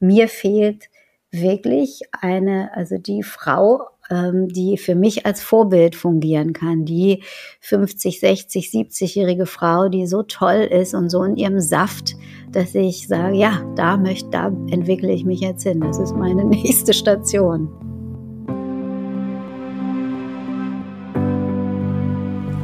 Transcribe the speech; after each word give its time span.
mir 0.00 0.28
fehlt 0.28 0.88
wirklich 1.30 2.00
eine, 2.20 2.74
also 2.74 2.98
die 2.98 3.22
Frau, 3.22 3.86
ähm, 4.10 4.48
die 4.48 4.76
für 4.78 4.96
mich 4.96 5.26
als 5.26 5.42
Vorbild 5.42 5.94
fungieren 5.94 6.52
kann, 6.52 6.84
die 6.84 7.22
50, 7.60 8.18
60, 8.18 8.70
70-jährige 8.70 9.46
Frau, 9.46 9.88
die 9.88 10.06
so 10.06 10.22
toll 10.24 10.68
ist 10.70 10.94
und 10.94 11.10
so 11.10 11.22
in 11.22 11.36
ihrem 11.36 11.60
Saft, 11.60 12.16
dass 12.50 12.74
ich 12.74 13.06
sage, 13.06 13.36
ja, 13.36 13.62
da 13.76 13.96
möchte, 13.96 14.30
da 14.30 14.46
entwickle 14.70 15.12
ich 15.12 15.24
mich 15.24 15.40
jetzt 15.40 15.62
hin. 15.62 15.80
Das 15.80 15.98
ist 15.98 16.16
meine 16.16 16.44
nächste 16.46 16.92
Station. 16.92 17.68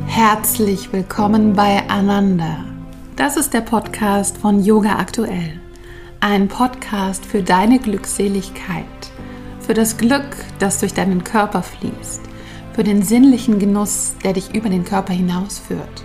Herzlich 0.06 0.90
willkommen 0.92 1.52
bei 1.52 1.82
Ananda. 1.88 2.64
Das 3.14 3.36
ist 3.36 3.52
der 3.52 3.60
Podcast 3.60 4.38
von 4.38 4.64
Yoga 4.64 4.98
Aktuell. 4.98 5.60
Ein 6.20 6.48
Podcast 6.48 7.26
für 7.26 7.42
deine 7.42 7.78
Glückseligkeit, 7.78 8.84
für 9.60 9.74
das 9.74 9.98
Glück, 9.98 10.24
das 10.58 10.80
durch 10.80 10.94
deinen 10.94 11.24
Körper 11.24 11.62
fließt, 11.62 12.22
für 12.72 12.82
den 12.82 13.02
sinnlichen 13.02 13.58
Genuss, 13.58 14.14
der 14.24 14.32
dich 14.32 14.54
über 14.54 14.68
den 14.68 14.84
Körper 14.84 15.12
hinausführt, 15.12 16.04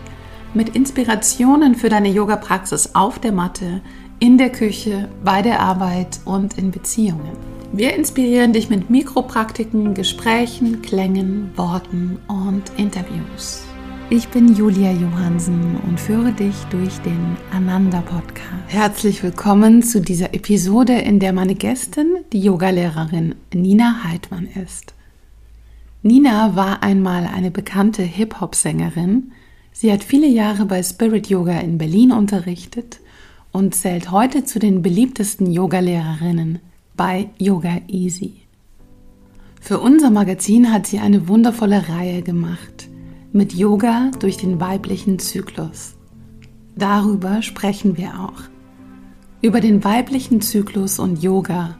mit 0.54 0.76
Inspirationen 0.76 1.76
für 1.76 1.90
deine 1.90 2.10
Yoga-Praxis 2.10 2.94
auf 2.94 3.20
der 3.20 3.32
Matte, 3.32 3.82
in 4.20 4.38
der 4.38 4.52
Küche, 4.52 5.10
bei 5.24 5.42
der 5.42 5.62
Arbeit 5.62 6.20
und 6.26 6.58
in 6.58 6.72
Beziehungen. 6.72 7.38
Wir 7.72 7.96
inspirieren 7.96 8.52
dich 8.52 8.70
mit 8.70 8.90
Mikropraktiken, 8.90 9.94
Gesprächen, 9.94 10.82
Klängen, 10.82 11.52
Worten 11.56 12.20
und 12.28 12.64
Interviews. 12.78 13.64
Ich 14.14 14.28
bin 14.28 14.54
Julia 14.54 14.92
Johansen 14.92 15.78
und 15.88 15.98
führe 15.98 16.34
dich 16.34 16.56
durch 16.70 16.98
den 16.98 17.38
Ananda 17.50 18.02
Podcast. 18.02 18.68
Herzlich 18.68 19.24
willkommen 19.24 19.84
zu 19.84 20.02
dieser 20.02 20.34
Episode, 20.34 20.96
in 20.96 21.20
der 21.22 21.32
meine 21.32 21.56
Gästin 21.56 22.18
die 22.34 22.42
Yogalehrerin 22.42 23.36
Nina 23.54 24.04
Heidmann 24.04 24.48
ist. 24.48 24.96
Nina 26.02 26.58
war 26.58 26.84
einmal 26.84 27.26
eine 27.26 27.52
bekannte 27.52 28.04
Hip-Hop-Sängerin. 28.04 29.32
Sie 29.72 29.94
hat 29.94 30.04
viele 30.04 30.28
Jahre 30.28 30.66
bei 30.66 30.84
Spirit 30.84 31.28
Yoga 31.28 31.62
in 31.62 31.78
Berlin 31.78 32.12
unterrichtet 32.12 33.00
und 33.54 33.76
zählt 33.76 34.12
heute 34.12 34.44
zu 34.44 34.60
den 34.60 34.82
beliebtesten 34.82 35.50
Yogalehrerinnen 35.50 36.60
bei 36.98 37.30
Yoga 37.38 37.78
Easy. 37.88 38.42
Für 39.62 39.80
unser 39.80 40.10
Magazin 40.10 40.74
hat 40.74 40.86
sie 40.86 41.00
eine 41.00 41.30
wundervolle 41.30 41.88
Reihe 41.88 42.24
gemacht 42.24 42.90
mit 43.34 43.54
Yoga 43.54 44.12
durch 44.20 44.38
den 44.38 44.60
weiblichen 44.60 45.20
Zyklus. 45.20 45.96
Darüber 46.76 47.42
sprechen 47.42 47.98
wir 47.98 48.20
auch. 48.20 48.44
Über 49.42 49.62
den 49.62 49.84
weiblichen 49.84 50.42
Zyklus 50.42 51.00
und 51.00 51.24
Yoga, 51.24 51.78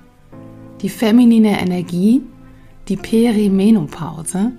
die 0.82 0.90
feminine 0.90 1.62
Energie, 1.62 2.24
die 2.88 2.98
Perimenopause, 2.98 4.52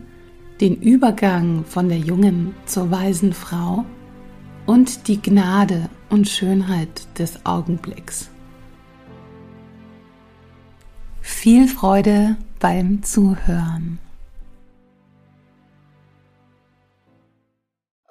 den 0.60 0.76
Übergang 0.76 1.64
von 1.64 1.88
der 1.88 1.98
jungen 1.98 2.54
zur 2.66 2.90
weisen 2.90 3.32
Frau 3.32 3.84
und 4.66 5.08
die 5.08 5.20
Gnade 5.20 5.88
und 6.10 6.28
Schönheit 6.28 7.06
des 7.18 7.44
Augenblicks. 7.44 8.30
Viel 11.20 11.66
Freude 11.66 12.36
beim 12.60 13.02
Zuhören. 13.02 13.98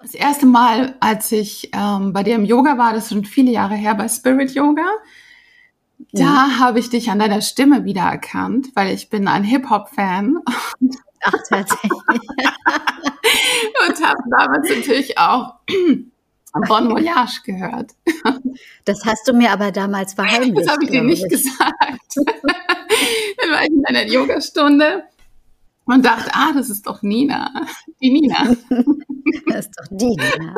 Das 0.02 0.16
erste 0.16 0.45
Mal, 0.45 0.95
als 0.99 1.31
ich 1.31 1.69
ähm, 1.73 2.11
bei 2.13 2.23
dir 2.23 2.35
im 2.35 2.45
Yoga 2.45 2.77
war, 2.77 2.94
das 2.94 3.03
ist 3.03 3.09
schon 3.09 3.25
viele 3.25 3.52
Jahre 3.52 3.75
her 3.75 3.94
bei 3.95 4.07
Spirit 4.07 4.52
Yoga, 4.52 4.88
da 6.11 6.23
ja. 6.23 6.59
habe 6.59 6.80
ich 6.80 6.89
dich 6.89 7.11
an 7.11 7.19
deiner 7.19 7.41
Stimme 7.41 7.85
wiedererkannt, 7.85 8.69
weil 8.73 8.94
ich 8.94 9.09
bin 9.09 9.27
ein 9.27 9.44
Hip-Hop-Fan. 9.44 10.39
Ach, 10.45 10.73
tatsächlich. 11.23 11.91
und 13.88 14.03
habe 14.03 14.22
damals 14.29 14.69
natürlich 14.69 15.17
auch 15.17 15.56
Bon 16.67 16.90
Voyage 16.90 17.41
gehört. 17.45 17.91
Das 18.85 19.06
hast 19.06 19.28
du 19.28 19.34
mir 19.34 19.51
aber 19.51 19.72
damals 19.72 20.13
verheimlicht. 20.16 20.57
Das 20.57 20.67
habe 20.67 20.84
ich 20.84 20.90
dir 20.90 21.03
nicht 21.03 21.23
ich. 21.23 21.29
gesagt. 21.29 22.16
Dann 22.16 23.51
war 23.51 23.63
ich 23.63 23.69
in 23.72 23.85
einer 23.85 24.06
Yogastunde 24.07 25.03
und 25.85 26.03
dachte, 26.03 26.31
ah, 26.34 26.51
das 26.53 26.69
ist 26.69 26.88
doch 26.88 27.01
Nina, 27.01 27.67
die 28.01 28.11
Nina. 28.11 28.56
Das 29.47 29.66
ist 29.66 29.75
doch 29.78 29.88
die. 29.90 30.18
Ja, 30.18 30.56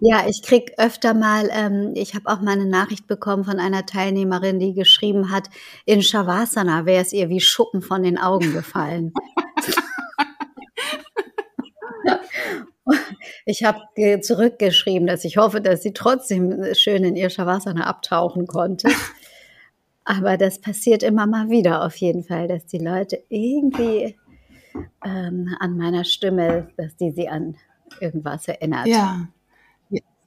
ja 0.00 0.28
ich 0.28 0.42
krieg 0.42 0.72
öfter 0.78 1.14
mal, 1.14 1.48
ähm, 1.52 1.92
ich 1.94 2.14
habe 2.14 2.30
auch 2.30 2.40
mal 2.40 2.52
eine 2.52 2.66
Nachricht 2.66 3.06
bekommen 3.06 3.44
von 3.44 3.58
einer 3.58 3.86
Teilnehmerin, 3.86 4.58
die 4.58 4.74
geschrieben 4.74 5.30
hat, 5.30 5.48
in 5.84 6.02
Shavasana 6.02 6.86
wäre 6.86 7.02
es 7.02 7.12
ihr 7.12 7.28
wie 7.28 7.40
Schuppen 7.40 7.82
von 7.82 8.02
den 8.02 8.18
Augen 8.18 8.52
gefallen. 8.52 9.12
Ich 13.44 13.64
habe 13.64 13.80
zurückgeschrieben, 14.20 15.06
dass 15.06 15.24
ich 15.24 15.36
hoffe, 15.36 15.60
dass 15.60 15.82
sie 15.82 15.92
trotzdem 15.92 16.74
schön 16.74 17.04
in 17.04 17.16
ihr 17.16 17.30
Shavasana 17.30 17.84
abtauchen 17.84 18.46
konnte. 18.46 18.88
Aber 20.04 20.36
das 20.36 20.60
passiert 20.60 21.02
immer 21.02 21.26
mal 21.26 21.50
wieder 21.50 21.84
auf 21.84 21.96
jeden 21.96 22.24
Fall, 22.24 22.48
dass 22.48 22.66
die 22.66 22.78
Leute 22.78 23.22
irgendwie 23.28 24.16
ähm, 25.04 25.54
an 25.60 25.76
meiner 25.76 26.04
Stimme, 26.04 26.68
dass 26.76 26.96
die 26.96 27.10
sie 27.10 27.28
an 27.28 27.56
irgendwas 28.00 28.48
erinnert. 28.48 28.86
Ja. 28.86 29.28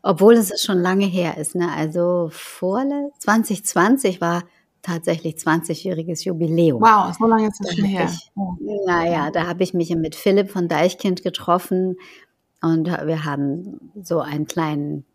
Obwohl 0.04 0.34
es 0.34 0.64
schon 0.64 0.80
lange 0.80 1.06
her 1.06 1.38
ist. 1.38 1.56
Ne? 1.56 1.72
Also 1.72 2.30
vor 2.32 2.84
2020 3.20 4.20
war 4.20 4.44
tatsächlich 4.82 5.36
20-jähriges 5.36 6.26
Jubiläum. 6.26 6.82
Wow, 6.82 7.16
so 7.16 7.28
lange 7.28 7.48
ist 7.48 7.62
es 7.64 7.76
schon 7.76 7.86
her. 7.86 8.10
Ich, 8.12 8.32
naja, 8.86 9.30
da 9.32 9.48
habe 9.48 9.64
ich 9.64 9.74
mich 9.74 9.96
mit 9.96 10.16
Philipp 10.16 10.50
von 10.50 10.68
Deichkind 10.68 11.24
getroffen 11.24 11.98
und 12.62 12.88
wir 12.88 13.26
haben 13.26 13.92
so 14.02 14.22
einen 14.22 14.46
kleinen, 14.46 15.06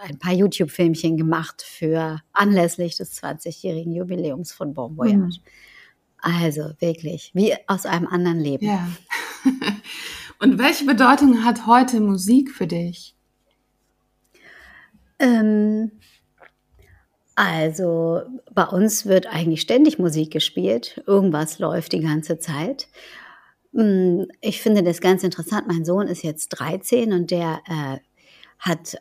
ein 0.00 0.18
paar 0.18 0.32
YouTube-Filmchen 0.32 1.16
gemacht 1.16 1.62
für 1.62 2.20
anlässlich 2.32 2.96
des 2.96 3.22
20-jährigen 3.22 3.94
Jubiläums 3.94 4.52
von 4.52 4.74
Bon 4.74 4.96
Voyage. 4.96 5.16
Mhm. 5.16 5.32
Also 6.18 6.72
wirklich, 6.80 7.30
wie 7.34 7.54
aus 7.66 7.86
einem 7.86 8.06
anderen 8.06 8.40
Leben. 8.40 8.66
Ja. 8.66 8.88
Und 10.38 10.58
welche 10.58 10.84
Bedeutung 10.84 11.44
hat 11.44 11.66
heute 11.66 12.00
Musik 12.00 12.50
für 12.50 12.66
dich? 12.66 13.14
Ähm, 15.18 15.92
also 17.34 18.22
bei 18.54 18.64
uns 18.64 19.06
wird 19.06 19.26
eigentlich 19.26 19.60
ständig 19.60 19.98
Musik 19.98 20.32
gespielt. 20.32 21.02
Irgendwas 21.06 21.58
läuft 21.58 21.92
die 21.92 22.00
ganze 22.00 22.38
Zeit. 22.38 22.88
Hm, 23.74 24.26
ich 24.40 24.60
finde 24.60 24.82
das 24.82 25.00
ganz 25.00 25.22
interessant. 25.22 25.66
Mein 25.68 25.84
Sohn 25.84 26.08
ist 26.08 26.22
jetzt 26.22 26.48
13 26.48 27.12
und 27.12 27.30
der 27.30 27.60
äh, 27.66 27.98
hat 28.58 28.96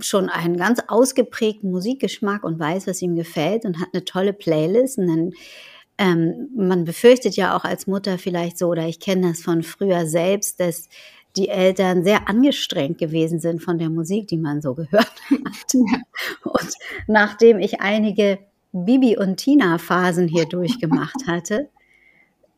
schon 0.00 0.28
einen 0.28 0.56
ganz 0.56 0.80
ausgeprägten 0.88 1.70
Musikgeschmack 1.70 2.44
und 2.44 2.58
weiß, 2.58 2.86
was 2.86 3.02
ihm 3.02 3.14
gefällt 3.14 3.64
und 3.64 3.80
hat 3.80 3.88
eine 3.92 4.04
tolle 4.04 4.32
Playlist. 4.32 4.98
Und 4.98 5.08
dann 5.08 5.32
ähm, 5.98 6.48
man 6.54 6.84
befürchtet 6.84 7.36
ja 7.36 7.56
auch 7.56 7.64
als 7.64 7.86
Mutter 7.86 8.18
vielleicht 8.18 8.58
so, 8.58 8.68
oder 8.68 8.86
ich 8.86 9.00
kenne 9.00 9.28
das 9.28 9.40
von 9.40 9.62
früher 9.62 10.06
selbst, 10.06 10.60
dass 10.60 10.88
die 11.36 11.48
Eltern 11.48 12.04
sehr 12.04 12.28
angestrengt 12.28 12.98
gewesen 12.98 13.40
sind 13.40 13.62
von 13.62 13.78
der 13.78 13.90
Musik, 13.90 14.28
die 14.28 14.38
man 14.38 14.62
so 14.62 14.74
gehört 14.74 15.12
hat. 15.30 15.74
Und 16.44 16.74
nachdem 17.06 17.58
ich 17.58 17.80
einige 17.80 18.38
Bibi 18.72 19.16
und 19.16 19.36
Tina 19.36 19.78
Phasen 19.78 20.28
hier 20.28 20.46
durchgemacht 20.46 21.16
hatte, 21.26 21.68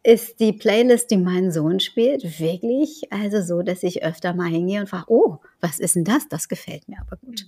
ist 0.03 0.41
die 0.41 0.53
Playlist, 0.53 1.11
die 1.11 1.17
mein 1.17 1.53
Sohn 1.53 1.81
spielt, 1.81 2.41
wirklich 2.41 3.09
also 3.11 3.43
so, 3.43 3.63
dass 3.63 3.83
ich 3.83 4.05
öfter 4.05 4.33
mal 4.33 4.49
hingehe 4.49 4.81
und 4.81 4.89
frage, 4.89 5.07
oh, 5.09 5.39
was 5.61 5.81
ist 5.81 5.97
denn 5.97 6.05
das? 6.05 6.29
Das 6.29 6.49
gefällt 6.49 6.89
mir 6.89 6.99
aber 7.01 7.17
gut. 7.17 7.47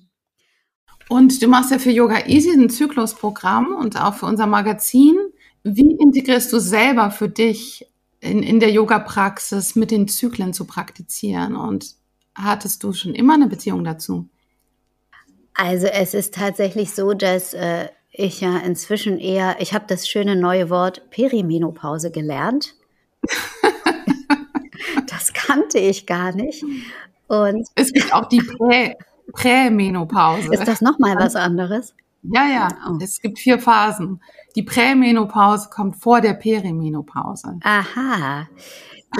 Und 1.09 1.43
du 1.43 1.49
machst 1.49 1.71
ja 1.71 1.79
für 1.79 1.91
Yoga 1.91 2.27
Easy 2.27 2.51
ein 2.53 2.71
Zyklusprogramm 2.71 3.75
und 3.75 4.01
auch 4.01 4.15
für 4.15 4.27
unser 4.27 4.47
Magazin. 4.47 5.17
Wie 5.63 5.93
integrierst 5.93 6.53
du 6.53 6.59
selber 6.59 7.11
für 7.11 7.29
dich 7.29 7.87
in, 8.21 8.43
in 8.43 8.61
der 8.61 8.71
Yoga-Praxis 8.71 9.77
mit 9.77 9.91
den 9.91 10.09
Zyklen 10.09 10.53
zu 10.53 10.65
praktizieren? 10.65 11.57
Und 11.57 11.95
hattest 12.35 12.83
du 12.83 12.93
schon 12.93 13.15
immer 13.15 13.35
eine 13.35 13.47
Beziehung 13.47 13.85
dazu? 13.85 14.29
Also 15.55 15.87
es 15.87 16.15
ist 16.15 16.35
tatsächlich 16.35 16.93
so, 16.93 17.13
dass 17.13 17.53
äh, 17.55 17.89
ich 18.11 18.41
ja 18.41 18.59
inzwischen 18.59 19.19
eher, 19.19 19.57
ich 19.61 19.75
habe 19.75 19.85
das 19.87 20.09
schöne 20.09 20.37
neue 20.37 20.71
Wort 20.71 21.11
Perimenopause 21.11 22.11
gelernt. 22.11 22.75
das 25.07 25.33
kannte 25.33 25.79
ich 25.79 26.07
gar 26.07 26.35
nicht. 26.35 26.65
Und 27.27 27.69
es 27.75 27.93
gibt 27.93 28.13
auch 28.13 28.27
die 28.27 28.41
Prä 28.41 28.95
Prämenopause. 29.33 30.53
Ist 30.53 30.67
das 30.67 30.81
nochmal 30.81 31.15
was 31.17 31.37
anderes? 31.37 31.95
Ja, 32.23 32.47
ja, 32.47 32.69
oh. 32.89 32.99
es 33.03 33.21
gibt 33.21 33.39
vier 33.39 33.59
Phasen. 33.59 34.23
Die 34.57 34.63
Prämenopause 34.63 35.69
kommt 35.71 35.97
vor 35.97 36.21
der 36.21 36.35
Perimenopause. 36.35 37.59
Aha. 37.63 38.47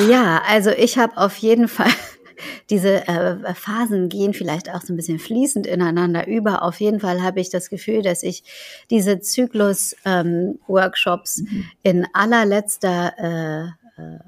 Ja, 0.09 0.43
also 0.47 0.71
ich 0.71 0.99
habe 0.99 1.17
auf 1.17 1.37
jeden 1.39 1.67
Fall 1.69 1.91
diese 2.71 3.09
äh, 3.09 3.55
Phasen 3.55 4.09
gehen 4.09 4.35
vielleicht 4.35 4.71
auch 4.71 4.83
so 4.83 4.93
ein 4.93 4.97
bisschen 4.97 5.19
fließend 5.19 5.67
ineinander 5.67 6.27
über. 6.27 6.63
Auf 6.63 6.81
jeden 6.81 7.01
Fall 7.01 7.23
habe 7.23 7.41
ich 7.41 7.51
das 7.51 7.71
Gefühl, 7.71 8.03
dass 8.03 8.23
ich 8.23 8.45
diese 8.91 9.21
Zyklus-Workshops 9.21 11.39
ähm, 11.39 11.47
mhm. 11.51 11.65
in 11.83 12.07
allerletzter 12.13 13.15
äh, 13.19 13.65
äh, 14.01 14.19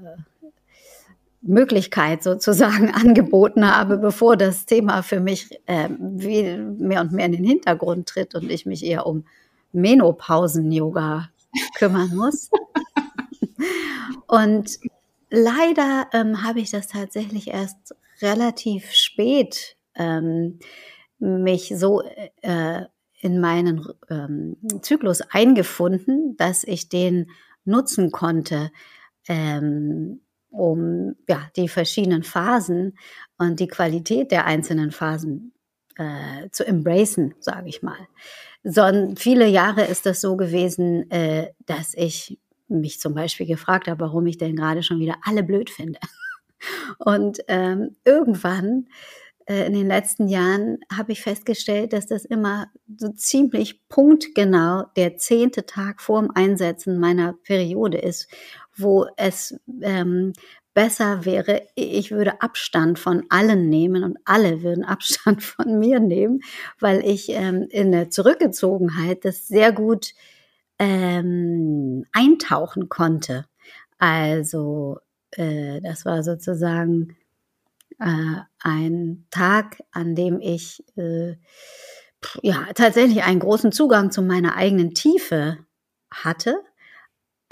Möglichkeit 1.43 2.23
sozusagen 2.23 2.91
angeboten 2.93 3.65
habe, 3.69 3.97
bevor 3.97 4.37
das 4.37 4.65
Thema 4.65 5.03
für 5.03 5.19
mich 5.19 5.59
äh, 5.67 5.89
mehr 5.89 7.01
und 7.01 7.11
mehr 7.11 7.25
in 7.25 7.33
den 7.33 7.43
Hintergrund 7.43 8.07
tritt 8.07 8.35
und 8.35 8.49
ich 8.49 8.65
mich 8.65 8.85
eher 8.85 9.05
um 9.05 9.25
Menopausen-Yoga 9.73 11.29
kümmern 11.77 12.15
muss. 12.15 12.49
und 14.27 14.79
leider 15.29 16.07
ähm, 16.13 16.43
habe 16.43 16.59
ich 16.59 16.71
das 16.71 16.87
tatsächlich 16.87 17.49
erst 17.49 17.95
relativ 18.21 18.91
spät 18.91 19.75
ähm, 19.95 20.59
mich 21.19 21.73
so 21.75 22.01
äh, 22.41 22.85
in 23.19 23.39
meinen 23.39 23.87
ähm, 24.09 24.57
Zyklus 24.81 25.21
eingefunden, 25.21 26.35
dass 26.37 26.63
ich 26.63 26.89
den 26.89 27.29
nutzen 27.65 28.11
konnte, 28.11 28.71
ähm, 29.27 30.19
um 30.53 31.15
ja, 31.27 31.49
die 31.55 31.67
verschiedenen 31.67 32.23
Phasen 32.23 32.97
und 33.37 33.59
die 33.59 33.67
Qualität 33.67 34.31
der 34.31 34.45
einzelnen 34.45 34.91
Phasen 34.91 35.51
äh, 35.95 36.49
zu 36.51 36.65
embracen, 36.65 37.33
sage 37.39 37.69
ich 37.69 37.81
mal. 37.81 37.97
Sondern 38.63 39.17
viele 39.17 39.47
Jahre 39.47 39.83
ist 39.85 40.05
das 40.05 40.21
so 40.21 40.37
gewesen, 40.37 41.09
äh, 41.11 41.51
dass 41.65 41.93
ich 41.95 42.39
mich 42.67 42.99
zum 42.99 43.15
Beispiel 43.15 43.47
gefragt 43.47 43.87
habe, 43.87 43.99
warum 44.01 44.27
ich 44.27 44.37
denn 44.37 44.55
gerade 44.55 44.83
schon 44.83 44.99
wieder 44.99 45.17
alle 45.23 45.43
blöd 45.43 45.69
finde. 45.69 45.99
Und 46.99 47.39
ähm, 47.47 47.95
irgendwann 48.05 48.87
äh, 49.45 49.65
in 49.65 49.73
den 49.73 49.87
letzten 49.87 50.27
Jahren 50.27 50.79
habe 50.91 51.11
ich 51.11 51.21
festgestellt, 51.21 51.93
dass 51.93 52.07
das 52.07 52.25
immer 52.25 52.67
so 52.95 53.09
ziemlich 53.09 53.87
punktgenau 53.89 54.85
der 54.95 55.17
zehnte 55.17 55.65
Tag 55.65 56.01
vorm 56.01 56.29
Einsetzen 56.33 56.99
meiner 56.99 57.33
Periode 57.33 57.97
ist, 57.97 58.29
wo 58.75 59.07
es 59.17 59.59
ähm, 59.81 60.33
besser 60.73 61.25
wäre, 61.25 61.67
ich 61.75 62.11
würde 62.11 62.41
Abstand 62.41 62.97
von 62.97 63.25
allen 63.29 63.69
nehmen 63.69 64.03
und 64.03 64.17
alle 64.25 64.63
würden 64.63 64.83
Abstand 64.83 65.43
von 65.43 65.79
mir 65.79 65.99
nehmen, 65.99 66.41
weil 66.79 67.05
ich 67.05 67.29
ähm, 67.29 67.67
in 67.69 67.91
der 67.91 68.09
Zurückgezogenheit 68.09 69.25
das 69.25 69.47
sehr 69.47 69.71
gut 69.71 70.13
ähm, 70.79 72.05
eintauchen 72.11 72.89
konnte. 72.89 73.45
Also 73.99 74.97
äh, 75.31 75.79
das 75.81 76.05
war 76.05 76.23
sozusagen 76.23 77.15
äh, 77.99 78.41
ein 78.59 79.25
Tag, 79.29 79.81
an 79.91 80.15
dem 80.15 80.39
ich 80.41 80.83
äh, 80.97 81.35
ja 82.41 82.67
tatsächlich 82.73 83.23
einen 83.23 83.39
großen 83.39 83.71
Zugang 83.71 84.11
zu 84.11 84.21
meiner 84.21 84.55
eigenen 84.55 84.93
Tiefe 84.93 85.59
hatte 86.11 86.63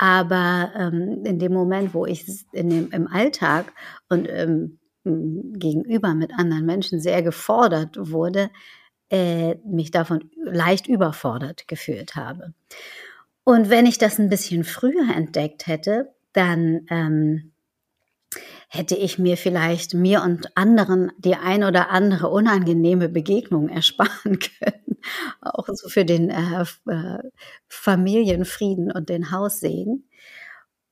aber 0.02 0.72
ähm, 0.76 1.24
in 1.26 1.38
dem 1.38 1.54
Moment, 1.54 1.94
wo 1.94 2.08
ich 2.08 2.26
in 2.54 2.72
dem, 2.72 2.92
im 2.92 3.08
Alltag 3.08 3.72
und 4.10 4.28
ähm, 4.28 4.80
gegenüber 5.04 6.16
mit 6.16 6.34
anderen 6.34 6.66
Menschen 6.66 7.00
sehr 7.00 7.22
gefordert 7.22 7.98
wurde, 8.00 8.50
äh, 9.12 9.58
mich 9.64 9.92
davon 9.92 10.32
leicht 10.44 10.88
überfordert 10.88 11.68
gefühlt 11.68 12.16
habe. 12.16 12.56
Und 13.44 13.70
wenn 13.70 13.86
ich 13.86 14.00
das 14.00 14.18
ein 14.18 14.30
bisschen 14.30 14.64
früher 14.64 15.16
entdeckt 15.16 15.68
hätte, 15.68 16.10
dann 16.34 16.88
ähm, 16.90 17.51
hätte 18.74 18.96
ich 18.96 19.20
mir 19.20 19.36
vielleicht 19.36 19.94
mir 19.94 20.24
und 20.24 20.56
anderen 20.56 21.12
die 21.18 21.36
ein 21.36 21.66
oder 21.66 21.90
andere 21.90 22.30
unangenehme 22.30 23.10
Begegnung 23.10 23.68
ersparen 23.68 24.40
können. 24.60 24.98
Auch 25.42 25.68
so 25.74 25.90
für 25.90 26.06
den 26.06 26.30
äh, 26.30 26.64
äh, 26.88 27.20
Familienfrieden 27.68 28.90
und 28.90 29.10
den 29.10 29.30
Haussegen. 29.32 30.08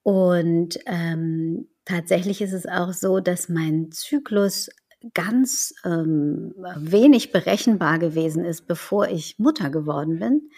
Und 0.04 0.78
ähm, 0.88 1.70
tatsächlich 1.86 2.42
ist 2.42 2.52
es 2.52 2.66
auch 2.66 2.92
so, 2.92 3.22
dass 3.22 3.48
mein 3.48 3.94
Zyklus 3.94 4.70
ganz 5.14 5.74
ähm, 5.86 6.54
wenig 6.76 7.32
berechenbar 7.32 7.98
gewesen 7.98 8.44
ist, 8.44 8.68
bevor 8.68 9.08
ich 9.08 9.40
Mutter 9.40 9.70
geworden 9.70 10.20
bin. 10.20 10.50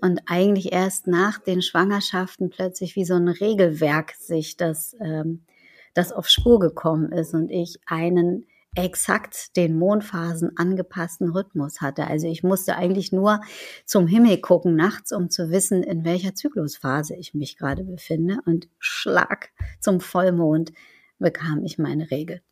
Und 0.00 0.20
eigentlich 0.26 0.72
erst 0.72 1.08
nach 1.08 1.40
den 1.40 1.62
Schwangerschaften 1.62 2.48
plötzlich 2.48 2.94
wie 2.94 3.04
so 3.04 3.14
ein 3.14 3.26
Regelwerk 3.26 4.12
sich 4.20 4.56
das 4.56 4.94
ähm, 5.00 5.46
das 5.94 6.12
auf 6.12 6.28
Spur 6.28 6.58
gekommen 6.58 7.12
ist 7.12 7.34
und 7.34 7.50
ich 7.50 7.80
einen 7.86 8.46
exakt 8.76 9.56
den 9.56 9.76
Mondphasen 9.78 10.56
angepassten 10.56 11.30
Rhythmus 11.30 11.80
hatte. 11.80 12.06
Also 12.06 12.28
ich 12.28 12.42
musste 12.42 12.76
eigentlich 12.76 13.10
nur 13.10 13.40
zum 13.84 14.06
Himmel 14.06 14.40
gucken 14.40 14.76
nachts, 14.76 15.12
um 15.12 15.28
zu 15.28 15.50
wissen, 15.50 15.82
in 15.82 16.04
welcher 16.04 16.34
Zyklusphase 16.34 17.16
ich 17.16 17.34
mich 17.34 17.56
gerade 17.56 17.82
befinde. 17.82 18.38
Und 18.46 18.68
schlag 18.78 19.50
zum 19.80 20.00
Vollmond 20.00 20.72
bekam 21.18 21.64
ich 21.64 21.78
meine 21.78 22.10
Regel. 22.10 22.42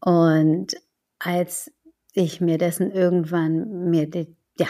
Und 0.00 0.74
als 1.18 1.72
ich 2.12 2.40
mir 2.40 2.58
dessen 2.58 2.92
irgendwann 2.92 3.90
mir 3.90 4.08
ja, 4.56 4.68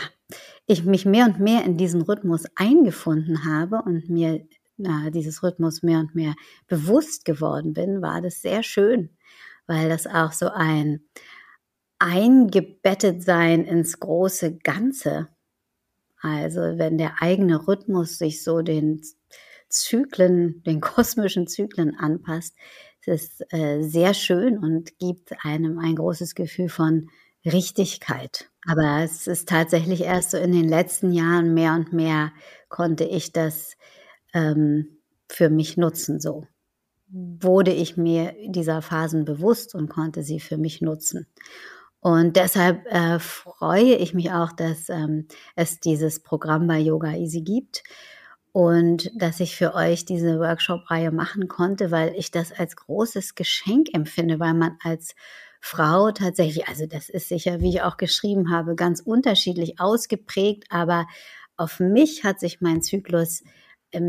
ich 0.67 0.85
mich 0.85 1.05
mehr 1.05 1.27
und 1.27 1.41
mehr 1.41 1.65
in 1.65 1.77
diesen 1.77 2.01
Rhythmus 2.01 2.45
eingefunden 2.57 3.45
habe 3.45 3.83
und 3.85 4.09
mir 4.09 4.47
äh, 4.79 5.11
dieses 5.11 5.43
Rhythmus 5.43 5.83
mehr 5.83 5.99
und 6.01 6.15
mehr 6.15 6.35
bewusst 6.67 7.25
geworden 7.25 7.73
bin, 7.73 8.03
war 8.03 8.21
das 8.21 8.43
sehr 8.43 8.63
schön, 8.63 9.11
weil 9.67 9.89
das 9.89 10.07
auch 10.07 10.33
so 10.33 10.49
ein 10.49 11.01
eingebettet 11.99 13.23
sein 13.23 13.65
ins 13.65 13.99
große 14.01 14.59
Ganze. 14.59 15.29
Also 16.21 16.61
wenn 16.61 16.99
der 16.99 17.23
eigene 17.23 17.67
Rhythmus 17.67 18.19
sich 18.19 18.43
so 18.43 18.63
den 18.63 19.03
Zyklen, 19.69 20.63
den 20.65 20.81
kosmischen 20.81 21.47
Zyklen 21.47 21.97
anpasst, 21.97 22.55
ist 23.07 23.41
es 23.41 23.47
äh, 23.53 23.83
sehr 23.83 24.15
schön 24.15 24.59
und 24.59 24.99
gibt 24.99 25.33
einem 25.45 25.79
ein 25.79 25.97
großes 25.97 26.35
Gefühl 26.35 26.69
von 26.69 27.11
Richtigkeit. 27.45 28.51
Aber 28.67 29.03
es 29.05 29.27
ist 29.27 29.49
tatsächlich 29.49 30.03
erst 30.03 30.31
so 30.31 30.39
in 30.39 30.53
den 30.53 30.69
letzten 30.69 31.13
Jahren 31.13 31.53
mehr 31.53 31.75
und 31.75 31.93
mehr 31.93 32.33
konnte 32.69 33.05
ich 33.05 33.33
das 33.33 33.77
ähm, 34.35 34.99
für 35.29 35.49
mich 35.49 35.79
nutzen. 35.79 36.21
So 36.21 36.47
wurde 37.09 37.73
ich 37.73 37.97
mir 37.97 38.35
dieser 38.47 38.83
Phasen 38.83 39.25
bewusst 39.25 39.75
und 39.75 39.89
konnte 39.89 40.23
sie 40.23 40.41
für 40.41 40.59
mich 40.59 40.83
nutzen. 40.83 41.27
Und 42.01 42.37
deshalb 42.37 42.85
äh, 42.87 43.19
freue 43.19 43.95
ich 43.95 44.13
mich 44.13 44.31
auch, 44.31 44.53
dass 44.53 44.91
ähm, 44.91 45.27
es 45.57 45.81
dieses 45.81 46.23
Programm 46.23 46.67
bei 46.67 46.79
Yoga 46.79 47.15
Easy 47.15 47.41
gibt 47.41 47.83
und 48.53 49.11
dass 49.17 49.41
ich 49.41 49.57
für 49.57 49.75
euch 49.75 50.05
diese 50.05 50.39
Workshop-Reihe 50.39 51.13
machen 51.13 51.49
konnte, 51.49 51.91
weil 51.91 52.15
ich 52.15 52.31
das 52.31 52.53
als 52.53 52.77
großes 52.77 53.37
Geschenk 53.37 53.89
empfinde, 53.95 54.39
weil 54.39 54.55
man 54.55 54.77
als 54.83 55.15
Frau 55.61 56.11
tatsächlich, 56.11 56.69
also 56.69 56.85
das 56.85 57.09
ist 57.09 57.29
sicher, 57.29 57.61
wie 57.61 57.71
ich 57.71 57.83
auch 57.83 57.97
geschrieben 57.97 58.51
habe, 58.51 58.75
ganz 58.75 59.01
unterschiedlich 59.01 59.81
ausgeprägt, 59.81 60.65
aber 60.69 61.07
auf 61.57 61.81
mich 61.81 62.23
hat 62.23 62.39
sich 62.39 62.61
mein 62.61 62.83
Zyklus 62.83 63.43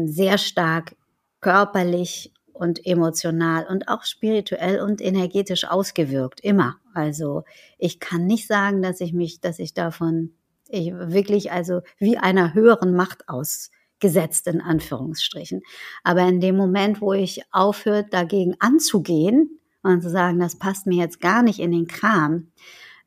sehr 0.07 0.37
stark 0.37 0.95
körperlich 1.41 2.33
und 2.53 2.85
emotional 2.85 3.67
und 3.67 3.89
auch 3.89 4.03
spirituell 4.03 4.81
und 4.81 5.01
energetisch 5.01 5.65
ausgewirkt, 5.65 6.39
immer. 6.39 6.77
Also 6.93 7.43
ich 7.77 7.99
kann 7.99 8.25
nicht 8.25 8.47
sagen, 8.47 8.81
dass 8.81 9.01
ich 9.01 9.13
mich, 9.13 9.41
dass 9.41 9.59
ich 9.59 9.73
davon 9.73 10.31
ich 10.69 10.93
wirklich 10.93 11.51
also 11.51 11.81
wie 11.99 12.17
einer 12.17 12.53
höheren 12.53 12.95
Macht 12.95 13.29
ausgesetzt 13.29 14.47
in 14.47 14.61
Anführungsstrichen. 14.61 15.61
Aber 16.03 16.21
in 16.21 16.39
dem 16.39 16.57
Moment, 16.57 17.01
wo 17.01 17.13
ich 17.13 17.43
aufhört, 17.51 18.13
dagegen 18.13 18.55
anzugehen 18.59 19.59
und 19.83 20.01
zu 20.01 20.09
sagen, 20.09 20.39
das 20.39 20.57
passt 20.57 20.87
mir 20.87 20.97
jetzt 20.97 21.21
gar 21.21 21.43
nicht 21.43 21.59
in 21.59 21.71
den 21.71 21.87
Kram, 21.87 22.51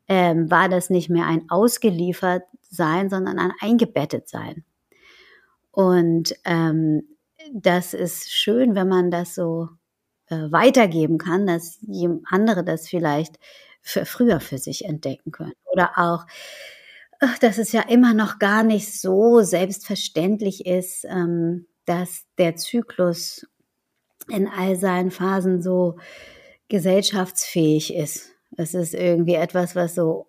ähm, 0.06 0.50
war 0.50 0.68
das 0.68 0.90
nicht 0.90 1.10
mehr 1.10 1.26
ein 1.26 1.50
ausgeliefert 1.50 2.44
sein, 2.62 3.10
sondern 3.10 3.38
ein 3.38 3.52
eingebettet 3.60 4.28
sein. 4.28 4.64
Und 5.70 6.34
ähm, 6.44 7.02
das 7.52 7.94
ist 7.94 8.32
schön, 8.32 8.74
wenn 8.74 8.88
man 8.88 9.10
das 9.10 9.34
so 9.34 9.68
äh, 10.26 10.50
weitergeben 10.50 11.18
kann, 11.18 11.46
dass 11.46 11.78
andere 12.30 12.64
das 12.64 12.88
vielleicht 12.88 13.38
für 13.80 14.04
früher 14.04 14.40
für 14.40 14.58
sich 14.58 14.84
entdecken 14.84 15.32
können. 15.32 15.54
Oder 15.72 15.92
auch, 15.96 16.26
ach, 17.20 17.38
dass 17.38 17.58
es 17.58 17.72
ja 17.72 17.82
immer 17.82 18.14
noch 18.14 18.38
gar 18.38 18.62
nicht 18.62 19.00
so 19.00 19.40
selbstverständlich 19.42 20.66
ist, 20.66 21.04
ähm, 21.04 21.66
dass 21.86 22.24
der 22.36 22.56
Zyklus 22.56 23.46
in 24.28 24.46
all 24.46 24.76
seinen 24.76 25.10
Phasen 25.10 25.62
so 25.62 25.96
gesellschaftsfähig 26.68 27.94
ist. 27.94 28.32
Es 28.56 28.74
ist 28.74 28.92
irgendwie 28.92 29.34
etwas, 29.34 29.74
was 29.74 29.94
so 29.94 30.26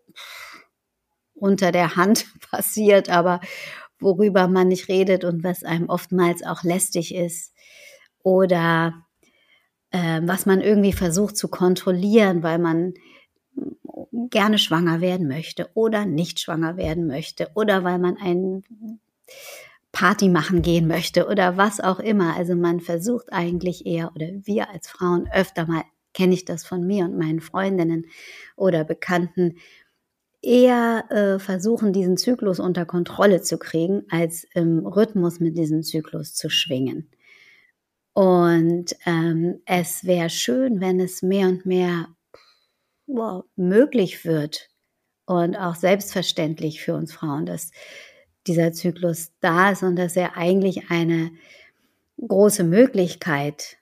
unter 1.33 1.71
der 1.71 1.95
Hand 1.95 2.27
passiert, 2.51 3.09
aber 3.09 3.41
worüber 3.99 4.47
man 4.47 4.69
nicht 4.69 4.87
redet 4.87 5.23
und 5.23 5.43
was 5.43 5.63
einem 5.63 5.89
oftmals 5.89 6.43
auch 6.43 6.63
lästig 6.63 7.13
ist. 7.13 7.53
Oder 8.23 9.05
äh, 9.91 10.21
was 10.23 10.45
man 10.45 10.61
irgendwie 10.61 10.93
versucht 10.93 11.37
zu 11.37 11.47
kontrollieren, 11.47 12.43
weil 12.43 12.59
man 12.59 12.93
gerne 14.29 14.57
schwanger 14.57 15.01
werden 15.01 15.27
möchte 15.27 15.69
oder 15.73 16.05
nicht 16.05 16.39
schwanger 16.39 16.77
werden 16.77 17.07
möchte 17.07 17.49
oder 17.55 17.83
weil 17.83 17.99
man 17.99 18.17
ein 18.17 18.63
Party 19.91 20.29
machen 20.29 20.61
gehen 20.61 20.87
möchte 20.87 21.27
oder 21.27 21.57
was 21.57 21.79
auch 21.79 21.99
immer. 21.99 22.35
Also 22.35 22.55
man 22.55 22.79
versucht 22.79 23.31
eigentlich 23.31 23.85
eher 23.85 24.11
oder 24.15 24.27
wir 24.43 24.69
als 24.69 24.87
Frauen 24.87 25.27
öfter 25.33 25.65
mal, 25.65 25.83
kenne 26.13 26.33
ich 26.33 26.45
das 26.45 26.65
von 26.65 26.85
mir 26.85 27.05
und 27.05 27.17
meinen 27.17 27.39
Freundinnen 27.39 28.05
oder 28.55 28.83
Bekannten, 28.83 29.57
eher 30.41 31.05
äh, 31.09 31.39
versuchen, 31.39 31.93
diesen 31.93 32.17
Zyklus 32.17 32.59
unter 32.59 32.85
Kontrolle 32.85 33.41
zu 33.41 33.57
kriegen, 33.57 34.03
als 34.09 34.45
im 34.53 34.85
Rhythmus 34.85 35.39
mit 35.39 35.57
diesem 35.57 35.83
Zyklus 35.83 36.33
zu 36.33 36.49
schwingen. 36.49 37.09
Und 38.13 38.95
ähm, 39.05 39.61
es 39.65 40.03
wäre 40.05 40.29
schön, 40.29 40.81
wenn 40.81 40.99
es 40.99 41.21
mehr 41.21 41.47
und 41.47 41.65
mehr 41.65 42.07
wow, 43.07 43.43
möglich 43.55 44.25
wird 44.25 44.69
und 45.25 45.55
auch 45.55 45.75
selbstverständlich 45.75 46.81
für 46.81 46.95
uns 46.95 47.13
Frauen, 47.13 47.45
dass 47.45 47.71
dieser 48.47 48.71
Zyklus 48.73 49.31
da 49.41 49.71
ist 49.71 49.83
und 49.83 49.95
dass 49.95 50.15
er 50.15 50.37
eigentlich 50.37 50.89
eine 50.89 51.31
große 52.17 52.63
Möglichkeit 52.63 53.78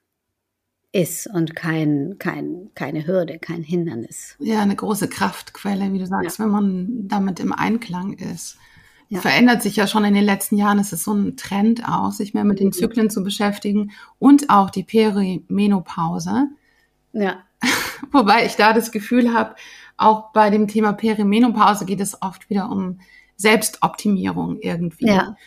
ist 0.92 1.28
und 1.28 1.56
kein, 1.56 2.16
kein, 2.18 2.70
keine 2.74 3.06
Hürde, 3.06 3.40
kein 3.40 3.64
Hindernis. 3.64 4.36
Ja, 4.40 4.62
eine 4.62 4.76
große 4.76 5.08
Kraftquelle, 5.10 5.92
wie 5.94 6.00
du 6.00 6.06
sagst, 6.06 6.40
ja. 6.40 6.46
wenn 6.46 6.52
man 6.52 7.08
damit 7.08 7.40
im 7.40 7.54
Einklang 7.54 8.14
ist. 8.14 8.58
Ja. 9.10 9.22
Verändert 9.22 9.62
sich 9.62 9.76
ja 9.78 9.88
schon 9.88 10.04
in 10.04 10.14
den 10.14 10.24
letzten 10.24 10.58
Jahren. 10.58 10.80
Es 10.80 10.92
ist 10.92 11.04
so 11.04 11.14
ein 11.14 11.38
Trend 11.38 11.88
auch, 11.88 12.12
sich 12.12 12.34
mehr 12.34 12.44
mit 12.44 12.60
den. 12.60 12.74
Zyklen 12.74 13.10
zu 13.10 13.24
beschäftigen 13.24 13.92
und 14.20 14.50
auch 14.50 14.70
die 14.70 14.84
Perimenopause. 14.84 16.48
Ja. 17.14 17.38
Wobei 18.12 18.46
ich 18.46 18.56
da 18.56 18.74
das 18.74 18.92
Gefühl 18.92 19.34
habe, 19.34 19.56
auch 19.96 20.32
bei 20.32 20.50
dem 20.50 20.68
Thema 20.68 20.94
Perimenopause 20.94 21.86
geht 21.86 22.02
es 22.02 22.22
oft 22.22 22.50
wieder 22.50 22.70
um 22.70 23.00
Selbstoptimierung 23.38 24.60
irgendwie. 24.60 25.08
Ja. 25.08 25.38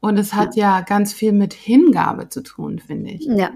Und 0.00 0.18
es 0.18 0.32
hat 0.32 0.56
ja. 0.56 0.78
ja 0.78 0.80
ganz 0.80 1.12
viel 1.12 1.32
mit 1.32 1.52
Hingabe 1.52 2.28
zu 2.28 2.42
tun, 2.42 2.78
finde 2.78 3.10
ich. 3.10 3.26
Ja, 3.26 3.50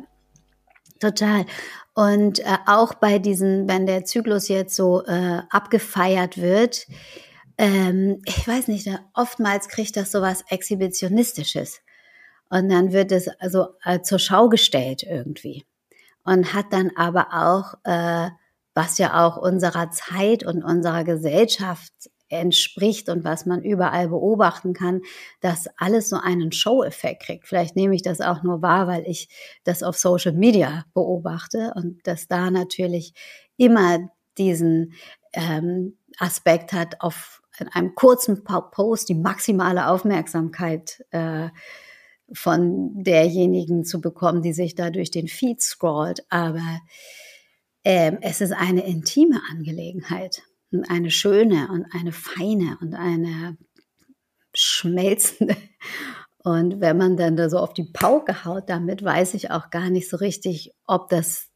total. 1.01 1.47
Und 1.95 2.41
äh, 2.41 2.59
auch 2.67 2.95
bei 2.95 3.19
diesen, 3.19 3.69
wenn 3.69 3.87
der 3.87 4.05
Zyklus 4.05 4.49
jetzt 4.49 4.75
so 4.75 5.05
äh, 5.05 5.43
abgefeiert 5.51 6.39
wird, 6.39 6.87
ähm, 7.57 8.21
ich 8.27 8.47
weiß 8.47 8.69
nicht, 8.69 8.89
oftmals 9.15 9.69
kriegt 9.69 9.97
das 9.97 10.11
so 10.11 10.21
was 10.21 10.43
Exhibitionistisches. 10.49 11.81
Und 12.51 12.69
dann 12.69 12.93
wird 12.93 13.13
es 13.13 13.29
also 13.41 13.69
äh, 13.85 14.01
zur 14.01 14.19
Schau 14.19 14.49
gestellt 14.49 15.03
irgendwie. 15.03 15.65
Und 16.25 16.55
hat 16.55 16.73
dann 16.73 16.91
aber 16.97 17.29
auch, 17.33 17.75
äh, 17.85 18.31
was 18.75 18.99
ja 18.99 19.25
auch 19.25 19.37
unserer 19.37 19.91
Zeit 19.91 20.45
und 20.45 20.65
unserer 20.65 21.05
Gesellschaft 21.05 21.93
entspricht 22.35 23.09
und 23.09 23.25
was 23.25 23.47
man 23.47 23.63
überall 23.63 24.09
beobachten 24.09 24.73
kann, 24.73 25.03
dass 25.41 25.69
alles 25.77 26.09
so 26.09 26.17
einen 26.17 26.53
Show-Effekt 26.53 27.23
kriegt. 27.23 27.47
Vielleicht 27.47 27.77
nehme 27.77 27.95
ich 27.95 28.03
das 28.03 28.21
auch 28.21 28.43
nur 28.43 28.63
wahr, 28.63 28.87
weil 28.87 29.05
ich 29.07 29.29
das 29.65 29.83
auf 29.83 29.97
Social 29.97 30.33
Media 30.33 30.85
beobachte 30.95 31.73
und 31.77 32.07
dass 32.07 32.29
da 32.29 32.51
natürlich 32.51 33.15
immer 33.57 34.09
diesen 34.39 34.95
ähm, 35.33 35.97
Aspekt 36.19 36.73
hat, 36.73 37.01
auf 37.01 37.43
in 37.59 37.69
einem 37.69 37.95
kurzen 37.95 38.43
Post 38.45 39.09
die 39.09 39.15
maximale 39.15 39.89
Aufmerksamkeit 39.89 41.05
äh, 41.13 41.51
von 42.33 43.03
derjenigen 43.03 43.85
zu 43.85 44.01
bekommen, 44.01 44.43
die 44.43 44.53
sich 44.53 44.75
da 44.75 44.91
durch 44.91 45.11
den 45.11 45.29
Feed 45.29 45.63
scrollt. 45.63 46.25
Aber 46.31 46.81
ähm, 47.85 48.19
es 48.23 48.41
ist 48.41 48.53
eine 48.53 48.87
intime 48.87 49.41
Angelegenheit 49.51 50.43
und 50.75 50.91
eine 50.91 51.11
schöne 51.11 51.69
und 51.71 51.87
eine 51.93 52.13
feine 52.13 52.77
und 52.81 52.95
eine 52.95 53.57
schmelzende. 54.53 55.57
Und 56.43 56.81
wenn 56.81 56.99
man 56.99 57.17
dann 57.17 57.37
da 57.37 57.49
so 57.49 57.59
auf 57.59 57.73
die 57.73 57.85
Pauke 57.85 58.45
haut 58.45 58.69
damit, 58.69 59.03
weiß 59.03 59.35
ich 59.35 59.51
auch 59.51 59.71
gar 59.71 59.89
nicht 59.89 60.11
so 60.11 60.19
richtig, 60.19 60.75
ob 60.87 61.09
das, 61.09 61.49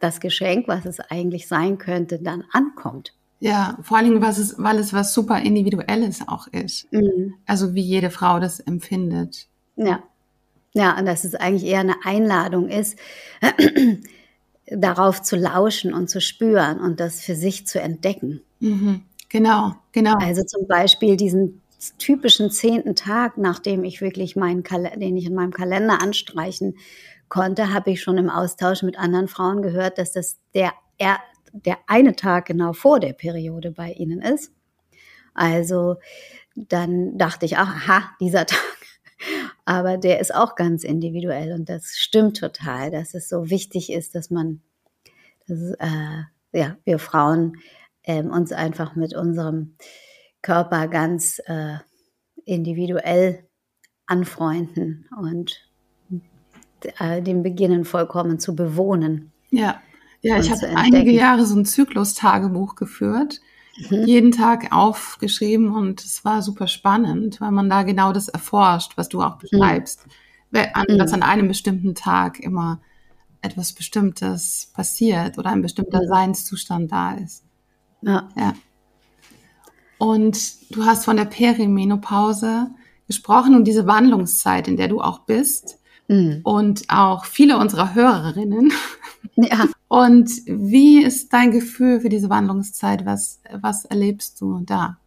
das 0.00 0.20
Geschenk, 0.20 0.68
was 0.68 0.86
es 0.86 1.00
eigentlich 1.00 1.48
sein 1.48 1.78
könnte, 1.78 2.20
dann 2.20 2.44
ankommt. 2.52 3.12
Ja, 3.40 3.78
vor 3.82 3.96
allen 3.96 4.06
Dingen, 4.06 4.22
was 4.22 4.38
es, 4.38 4.54
weil 4.58 4.78
es 4.78 4.92
was 4.92 5.14
super 5.14 5.40
Individuelles 5.40 6.28
auch 6.28 6.46
ist. 6.48 6.92
Mhm. 6.92 7.34
Also 7.46 7.74
wie 7.74 7.82
jede 7.82 8.10
Frau 8.10 8.38
das 8.38 8.60
empfindet. 8.60 9.48
Ja. 9.76 10.02
Ja, 10.72 10.96
und 10.96 11.06
dass 11.06 11.24
es 11.24 11.34
eigentlich 11.34 11.68
eher 11.68 11.80
eine 11.80 11.96
Einladung 12.04 12.68
ist, 12.68 12.96
darauf 14.70 15.22
zu 15.22 15.36
lauschen 15.36 15.92
und 15.92 16.08
zu 16.08 16.20
spüren 16.20 16.80
und 16.80 17.00
das 17.00 17.20
für 17.20 17.34
sich 17.34 17.66
zu 17.66 17.80
entdecken. 17.80 18.40
Mhm. 18.60 19.02
Genau, 19.28 19.74
genau. 19.92 20.16
Also 20.18 20.42
zum 20.44 20.66
Beispiel 20.66 21.16
diesen 21.16 21.60
typischen 21.98 22.50
zehnten 22.50 22.94
Tag, 22.94 23.38
nachdem 23.38 23.84
ich 23.84 24.00
wirklich 24.00 24.36
meinen 24.36 24.62
Kal 24.62 24.90
den 24.96 25.16
ich 25.16 25.26
in 25.26 25.34
meinem 25.34 25.52
Kalender 25.52 26.02
anstreichen 26.02 26.76
konnte, 27.28 27.72
habe 27.72 27.92
ich 27.92 28.02
schon 28.02 28.18
im 28.18 28.28
Austausch 28.28 28.82
mit 28.82 28.98
anderen 28.98 29.28
Frauen 29.28 29.62
gehört, 29.62 29.98
dass 29.98 30.12
das 30.12 30.38
der, 30.54 30.72
er, 30.98 31.18
der 31.52 31.78
eine 31.86 32.16
Tag 32.16 32.46
genau 32.46 32.72
vor 32.72 33.00
der 33.00 33.12
Periode 33.12 33.70
bei 33.70 33.92
ihnen 33.92 34.20
ist. 34.20 34.52
Also 35.32 35.96
dann 36.54 37.16
dachte 37.16 37.46
ich, 37.46 37.56
aha, 37.56 38.10
dieser 38.20 38.46
Tag. 38.46 38.58
Aber 39.64 39.96
der 39.96 40.20
ist 40.20 40.34
auch 40.34 40.54
ganz 40.54 40.84
individuell 40.84 41.52
und 41.52 41.68
das 41.68 41.92
stimmt 41.96 42.38
total, 42.38 42.90
dass 42.90 43.14
es 43.14 43.28
so 43.28 43.50
wichtig 43.50 43.92
ist, 43.92 44.14
dass 44.14 44.30
man, 44.30 44.62
dass, 45.46 45.58
äh, 45.78 46.22
ja, 46.52 46.76
wir 46.84 46.98
Frauen 46.98 47.56
ähm, 48.04 48.30
uns 48.30 48.52
einfach 48.52 48.96
mit 48.96 49.14
unserem 49.14 49.76
Körper 50.42 50.88
ganz 50.88 51.40
äh, 51.46 51.76
individuell 52.44 53.44
anfreunden 54.06 55.08
und 55.16 55.70
äh, 56.98 57.22
den 57.22 57.42
beginnen 57.42 57.84
vollkommen 57.84 58.38
zu 58.38 58.56
bewohnen. 58.56 59.32
Ja, 59.50 59.80
ja 60.22 60.38
ich 60.38 60.50
habe 60.50 60.66
einige 60.76 61.10
Jahre 61.10 61.44
so 61.44 61.56
ein 61.56 61.64
Zyklus-Tagebuch 61.64 62.74
geführt, 62.74 63.40
mhm. 63.76 64.04
jeden 64.06 64.30
Tag 64.32 64.72
aufgeschrieben 64.72 65.74
und 65.74 66.04
es 66.04 66.24
war 66.24 66.42
super 66.42 66.68
spannend, 66.68 67.40
weil 67.40 67.50
man 67.50 67.68
da 67.68 67.82
genau 67.82 68.12
das 68.12 68.28
erforscht, 68.28 68.92
was 68.96 69.08
du 69.08 69.22
auch 69.22 69.36
mhm. 69.36 69.48
beschreibst, 69.50 70.06
mhm. 70.50 70.98
dass 70.98 71.12
an 71.12 71.22
einem 71.22 71.48
bestimmten 71.48 71.94
Tag 71.94 72.40
immer 72.40 72.80
etwas 73.42 73.72
Bestimmtes 73.72 74.70
passiert 74.74 75.38
oder 75.38 75.50
ein 75.50 75.62
bestimmter 75.62 76.02
mhm. 76.02 76.08
Seinszustand 76.08 76.92
da 76.92 77.12
ist. 77.12 77.44
Ja. 78.02 78.28
ja. 78.36 78.54
Und 79.98 80.72
du 80.74 80.84
hast 80.84 81.04
von 81.04 81.16
der 81.16 81.26
Perimenopause 81.26 82.70
gesprochen 83.06 83.54
und 83.54 83.64
diese 83.64 83.86
Wandlungszeit, 83.86 84.68
in 84.68 84.76
der 84.76 84.88
du 84.88 85.00
auch 85.00 85.20
bist. 85.20 85.79
Mhm. 86.10 86.40
Und 86.42 86.82
auch 86.88 87.24
viele 87.24 87.56
unserer 87.56 87.94
Hörerinnen. 87.94 88.72
Ja. 89.36 89.68
Und 89.88 90.28
wie 90.46 91.02
ist 91.02 91.32
dein 91.32 91.52
Gefühl 91.52 92.00
für 92.00 92.08
diese 92.08 92.28
Wandlungszeit? 92.28 93.06
Was, 93.06 93.40
was 93.52 93.84
erlebst 93.84 94.40
du 94.40 94.60
da? 94.64 94.98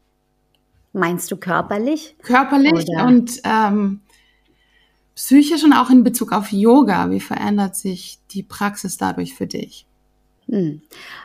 Meinst 0.94 1.30
du 1.30 1.38
körperlich? 1.38 2.16
Körperlich 2.22 2.88
Oder? 2.90 3.06
und 3.06 3.42
ähm, 3.44 4.02
psychisch 5.16 5.64
und 5.64 5.74
auch 5.74 5.90
in 5.90 6.04
Bezug 6.04 6.32
auf 6.32 6.52
Yoga. 6.52 7.10
Wie 7.10 7.20
verändert 7.20 7.76
sich 7.76 8.20
die 8.32 8.44
Praxis 8.44 8.98
dadurch 8.98 9.34
für 9.34 9.48
dich? 9.48 9.88
Hm. 10.48 10.82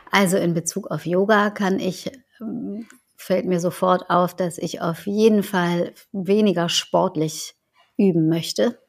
Also 0.09 0.37
in 0.37 0.53
Bezug 0.53 0.89
auf 0.89 1.05
Yoga 1.05 1.51
kann 1.51 1.79
ich, 1.79 2.11
ähm, 2.41 2.87
fällt 3.15 3.45
mir 3.45 3.59
sofort 3.59 4.09
auf, 4.09 4.35
dass 4.35 4.57
ich 4.57 4.81
auf 4.81 5.05
jeden 5.05 5.43
Fall 5.43 5.93
weniger 6.11 6.69
sportlich 6.69 7.55
üben 7.97 8.29
möchte, 8.29 8.79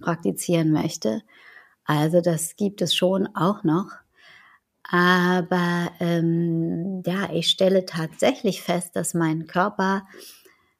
praktizieren 0.00 0.72
möchte. 0.72 1.22
Also 1.84 2.20
das 2.20 2.56
gibt 2.56 2.82
es 2.82 2.94
schon 2.94 3.28
auch 3.34 3.64
noch. 3.64 3.90
Aber 4.82 5.90
ähm, 6.00 7.02
ja, 7.06 7.30
ich 7.32 7.48
stelle 7.48 7.86
tatsächlich 7.86 8.62
fest, 8.62 8.96
dass 8.96 9.14
mein 9.14 9.46
Körper 9.46 10.06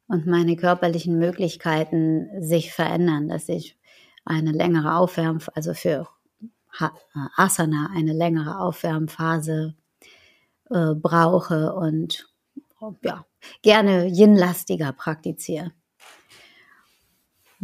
und 0.07 0.27
meine 0.27 0.55
körperlichen 0.55 1.17
Möglichkeiten 1.17 2.29
sich 2.39 2.71
verändern, 2.71 3.27
dass 3.27 3.49
ich 3.49 3.77
eine 4.23 4.51
längere 4.51 4.95
Aufwärm, 4.95 5.39
also 5.53 5.73
für 5.73 6.07
Asana 7.35 7.89
eine 7.95 8.13
längere 8.13 8.59
Aufwärmphase 8.59 9.75
äh, 10.69 10.93
brauche 10.93 11.73
und 11.73 12.27
ja, 13.01 13.25
gerne 13.61 14.07
Yin-lastiger 14.07 14.91
praktiziere, 14.91 15.71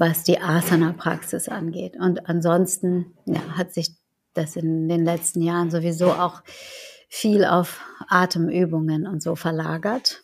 was 0.01 0.23
die 0.23 0.39
Asana-Praxis 0.39 1.47
angeht. 1.47 1.95
Und 1.95 2.27
ansonsten 2.27 3.13
ja, 3.25 3.39
hat 3.55 3.71
sich 3.71 3.91
das 4.33 4.55
in 4.55 4.89
den 4.89 5.05
letzten 5.05 5.43
Jahren 5.43 5.69
sowieso 5.69 6.11
auch 6.11 6.41
viel 7.07 7.45
auf 7.45 7.79
Atemübungen 8.07 9.05
und 9.05 9.21
so 9.21 9.35
verlagert. 9.35 10.23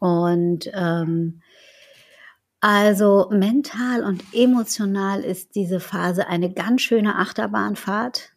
Und 0.00 0.70
ähm, 0.72 1.42
also 2.62 3.28
mental 3.30 4.02
und 4.02 4.24
emotional 4.32 5.22
ist 5.22 5.54
diese 5.54 5.78
Phase 5.78 6.26
eine 6.26 6.50
ganz 6.50 6.80
schöne 6.80 7.16
Achterbahnfahrt. 7.16 8.32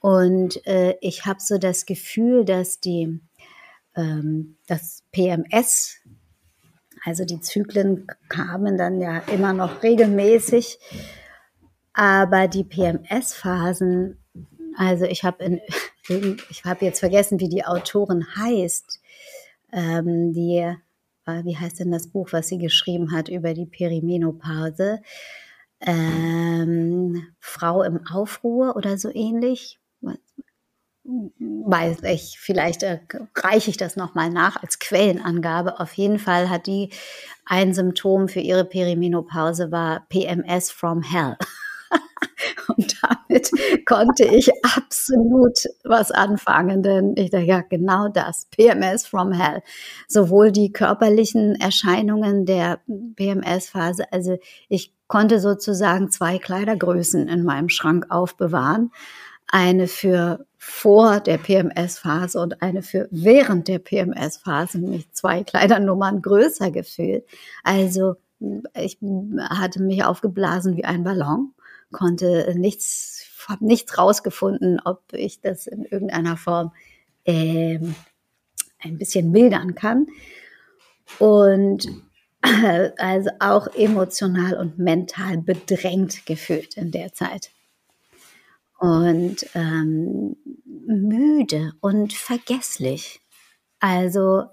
Und 0.00 0.66
äh, 0.66 0.96
ich 1.02 1.26
habe 1.26 1.40
so 1.42 1.58
das 1.58 1.84
Gefühl, 1.84 2.46
dass 2.46 2.80
die 2.80 3.20
ähm, 3.94 4.56
das 4.66 5.02
PMS, 5.12 5.98
also 7.04 7.24
die 7.24 7.40
Zyklen 7.40 8.06
kamen 8.28 8.78
dann 8.78 9.00
ja 9.00 9.18
immer 9.32 9.52
noch 9.52 9.82
regelmäßig, 9.82 10.78
aber 11.92 12.48
die 12.48 12.64
PMS-Phasen, 12.64 14.18
also 14.76 15.04
ich 15.04 15.22
habe 15.22 15.60
ich 16.08 16.64
habe 16.64 16.84
jetzt 16.84 17.00
vergessen, 17.00 17.40
wie 17.40 17.48
die 17.48 17.64
Autorin 17.64 18.26
heißt, 18.36 19.00
ähm, 19.72 20.32
die, 20.32 20.58
äh, 21.26 21.44
wie 21.44 21.56
heißt 21.56 21.80
denn 21.80 21.92
das 21.92 22.08
Buch, 22.08 22.28
was 22.32 22.48
sie 22.48 22.58
geschrieben 22.58 23.12
hat 23.12 23.28
über 23.28 23.54
die 23.54 23.66
Perimenopause? 23.66 25.00
Ähm, 25.80 27.26
Frau 27.40 27.82
im 27.82 28.06
Aufruhr 28.06 28.76
oder 28.76 28.96
so 28.96 29.10
ähnlich. 29.12 29.78
Weiß 31.06 31.98
ich, 32.04 32.38
vielleicht 32.40 32.82
äh, 32.82 33.00
reiche 33.36 33.68
ich 33.68 33.76
das 33.76 33.96
nochmal 33.96 34.30
nach 34.30 34.62
als 34.62 34.78
Quellenangabe. 34.78 35.78
Auf 35.78 35.92
jeden 35.94 36.18
Fall 36.18 36.48
hat 36.48 36.66
die 36.66 36.90
ein 37.44 37.74
Symptom 37.74 38.28
für 38.28 38.40
ihre 38.40 38.64
Perimenopause 38.64 39.70
war 39.70 40.06
PMS 40.08 40.70
from 40.70 41.02
Hell. 41.02 41.36
Und 42.68 42.96
damit 43.02 43.50
konnte 43.86 44.24
ich 44.24 44.50
absolut 44.62 45.58
was 45.84 46.10
anfangen, 46.10 46.82
denn 46.82 47.14
ich 47.16 47.30
dachte, 47.30 47.44
ja, 47.44 47.60
genau 47.60 48.08
das, 48.08 48.46
PMS 48.46 49.06
from 49.06 49.32
Hell. 49.32 49.62
Sowohl 50.08 50.52
die 50.52 50.72
körperlichen 50.72 51.54
Erscheinungen 51.60 52.46
der 52.46 52.80
PMS-Phase, 53.16 54.10
also 54.10 54.38
ich 54.70 54.94
konnte 55.06 55.38
sozusagen 55.38 56.10
zwei 56.10 56.38
Kleidergrößen 56.38 57.28
in 57.28 57.44
meinem 57.44 57.68
Schrank 57.68 58.06
aufbewahren. 58.08 58.90
Eine 59.46 59.86
für 59.86 60.46
vor 60.56 61.20
der 61.20 61.38
PMS-Phase 61.38 62.40
und 62.40 62.62
eine 62.62 62.82
für 62.82 63.08
während 63.10 63.68
der 63.68 63.78
PMS-Phase, 63.78 64.78
mich 64.78 65.12
zwei 65.12 65.44
Kleidernummern 65.44 66.22
größer 66.22 66.70
gefühlt. 66.70 67.24
Also 67.62 68.16
ich 68.74 68.98
hatte 69.40 69.82
mich 69.82 70.04
aufgeblasen 70.04 70.76
wie 70.76 70.84
ein 70.84 71.04
Ballon 71.04 71.54
konnte 71.94 72.52
nichts, 72.54 73.24
habe 73.48 73.64
nichts 73.64 73.96
rausgefunden, 73.96 74.80
ob 74.84 75.00
ich 75.12 75.40
das 75.40 75.66
in 75.66 75.86
irgendeiner 75.86 76.36
Form 76.36 76.72
ähm, 77.24 77.94
ein 78.80 78.98
bisschen 78.98 79.30
mildern 79.30 79.74
kann. 79.74 80.06
Und 81.18 81.86
äh, 82.42 82.90
also 82.98 83.30
auch 83.38 83.68
emotional 83.74 84.58
und 84.58 84.78
mental 84.78 85.38
bedrängt 85.38 86.26
gefühlt 86.26 86.76
in 86.76 86.90
der 86.90 87.14
Zeit. 87.14 87.50
Und 88.84 89.46
ähm, 89.54 90.36
müde 90.86 91.72
und 91.80 92.12
vergesslich. 92.12 93.20
Also 93.80 94.44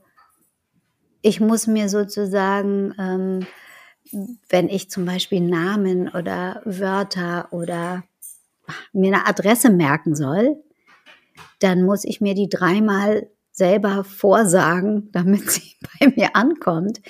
ich 1.22 1.40
muss 1.40 1.68
mir 1.68 1.90
sozusagen 1.90 2.94
ähm, 2.98 3.48
wenn 4.50 4.70
ich 4.70 4.90
zum 4.90 5.06
Beispiel 5.06 5.42
Namen 5.42 6.10
oder 6.10 6.62
Wörter 6.66 7.48
oder 7.52 8.04
mir 8.94 9.14
eine 9.14 9.28
Adresse 9.28 9.70
merken 9.70 10.16
soll, 10.16 10.62
dann 11.60 11.84
muss 11.84 12.04
ich 12.04 12.22
mir 12.22 12.34
die 12.34 12.50
dreimal 12.50 13.30
selber 13.52 14.04
vorsagen, 14.04 15.10
damit 15.12 15.50
sie 15.50 15.76
bei 16.00 16.14
mir 16.16 16.36
ankommt. 16.36 17.02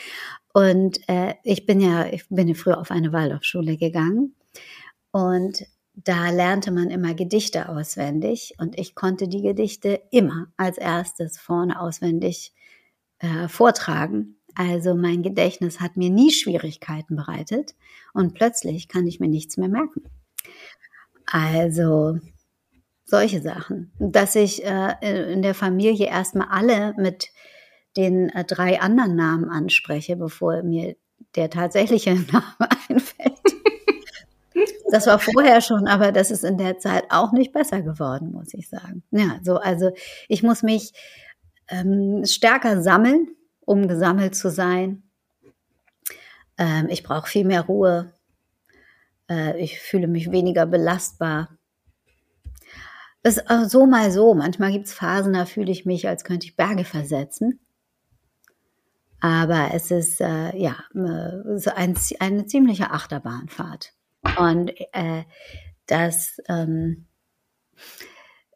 Und 0.53 0.99
äh, 1.07 1.35
ich 1.43 1.65
bin 1.65 1.79
ja, 1.79 2.07
ich 2.07 2.27
bin 2.29 2.47
ja 2.47 2.55
früher 2.55 2.77
auf 2.77 2.91
eine 2.91 3.13
Waldorfschule 3.13 3.77
gegangen 3.77 4.35
und 5.11 5.65
da 5.93 6.29
lernte 6.29 6.71
man 6.71 6.89
immer 6.89 7.13
Gedichte 7.13 7.69
auswendig 7.69 8.55
und 8.57 8.79
ich 8.79 8.95
konnte 8.95 9.27
die 9.27 9.41
Gedichte 9.41 10.01
immer 10.11 10.47
als 10.57 10.77
erstes 10.77 11.37
vorne 11.37 11.79
auswendig 11.79 12.53
äh, 13.19 13.47
vortragen. 13.47 14.37
Also 14.55 14.95
mein 14.95 15.21
Gedächtnis 15.21 15.79
hat 15.79 15.97
mir 15.97 16.09
nie 16.09 16.31
Schwierigkeiten 16.31 17.15
bereitet 17.15 17.75
und 18.13 18.33
plötzlich 18.33 18.87
kann 18.87 19.07
ich 19.07 19.19
mir 19.19 19.29
nichts 19.29 19.57
mehr 19.57 19.69
merken. 19.69 20.03
Also 21.25 22.19
solche 23.05 23.41
Sachen. 23.41 23.91
Dass 23.99 24.35
ich 24.35 24.65
äh, 24.65 25.33
in 25.33 25.41
der 25.41 25.53
Familie 25.53 26.07
erstmal 26.07 26.47
alle 26.49 26.93
mit 26.97 27.29
den 27.97 28.29
äh, 28.29 28.43
drei 28.43 28.81
anderen 28.81 29.15
Namen 29.15 29.49
anspreche, 29.49 30.15
bevor 30.15 30.63
mir 30.63 30.95
der 31.35 31.49
tatsächliche 31.49 32.15
Name 32.31 32.69
einfällt. 32.89 33.50
Das 34.89 35.07
war 35.07 35.19
vorher 35.19 35.61
schon, 35.61 35.87
aber 35.87 36.11
das 36.11 36.31
ist 36.31 36.43
in 36.43 36.57
der 36.57 36.77
Zeit 36.77 37.05
auch 37.09 37.31
nicht 37.31 37.53
besser 37.53 37.81
geworden, 37.81 38.31
muss 38.31 38.53
ich 38.53 38.69
sagen. 38.69 39.03
Ja, 39.11 39.39
so, 39.43 39.55
also 39.57 39.91
ich 40.27 40.43
muss 40.43 40.63
mich 40.63 40.93
ähm, 41.69 42.25
stärker 42.25 42.81
sammeln, 42.81 43.29
um 43.61 43.87
gesammelt 43.87 44.35
zu 44.35 44.49
sein. 44.49 45.03
Ähm, 46.57 46.87
ich 46.89 47.03
brauche 47.03 47.29
viel 47.29 47.45
mehr 47.45 47.61
Ruhe. 47.61 48.13
Äh, 49.29 49.59
ich 49.61 49.79
fühle 49.79 50.07
mich 50.07 50.31
weniger 50.31 50.65
belastbar. 50.65 51.57
Das 53.23 53.37
ist 53.37 53.71
so 53.71 53.85
mal 53.85 54.11
so. 54.11 54.33
Manchmal 54.33 54.71
gibt 54.71 54.87
es 54.87 54.93
Phasen, 54.93 55.33
da 55.33 55.45
fühle 55.45 55.71
ich 55.71 55.85
mich, 55.85 56.07
als 56.07 56.23
könnte 56.23 56.47
ich 56.47 56.55
Berge 56.55 56.83
versetzen. 56.83 57.59
Aber 59.21 59.69
es 59.73 59.91
ist 59.91 60.19
äh, 60.19 60.57
ja 60.57 60.75
äh, 60.95 61.69
ein, 61.75 61.95
eine 62.19 62.45
ziemliche 62.47 62.89
Achterbahnfahrt. 62.89 63.93
Und 64.37 64.71
äh, 64.93 65.23
das 65.87 66.39
ähm, 66.47 67.07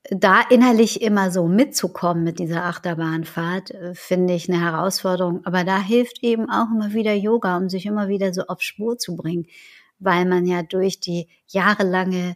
da 0.10 0.41
innerlich 0.49 1.01
immer 1.01 1.32
so 1.32 1.47
mitzukommen 1.47 2.23
mit 2.23 2.39
dieser 2.39 2.65
Achterbahnfahrt, 2.65 3.71
äh, 3.71 3.95
finde 3.95 4.34
ich 4.34 4.49
eine 4.49 4.62
Herausforderung. 4.62 5.45
Aber 5.45 5.63
da 5.63 5.82
hilft 5.82 6.23
eben 6.23 6.49
auch 6.49 6.67
immer 6.73 6.93
wieder 6.93 7.13
Yoga, 7.13 7.58
um 7.58 7.69
sich 7.69 7.86
immer 7.86 8.08
wieder 8.08 8.34
so 8.34 8.43
auf 8.43 8.62
Spur 8.62 8.97
zu 8.97 9.15
bringen, 9.15 9.47
weil 9.99 10.25
man 10.25 10.45
ja 10.45 10.63
durch 10.63 10.99
die 10.99 11.28
jahrelange 11.47 12.36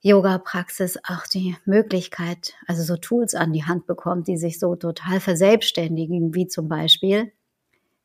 Yoga-Praxis 0.00 0.98
auch 1.08 1.26
die 1.26 1.56
Möglichkeit, 1.64 2.54
also 2.68 2.84
so 2.84 2.96
Tools 2.96 3.34
an 3.34 3.52
die 3.52 3.64
Hand 3.64 3.86
bekommt, 3.86 4.28
die 4.28 4.36
sich 4.36 4.60
so 4.60 4.76
total 4.76 5.18
verselbstständigen, 5.18 6.34
wie 6.34 6.46
zum 6.46 6.68
Beispiel, 6.68 7.32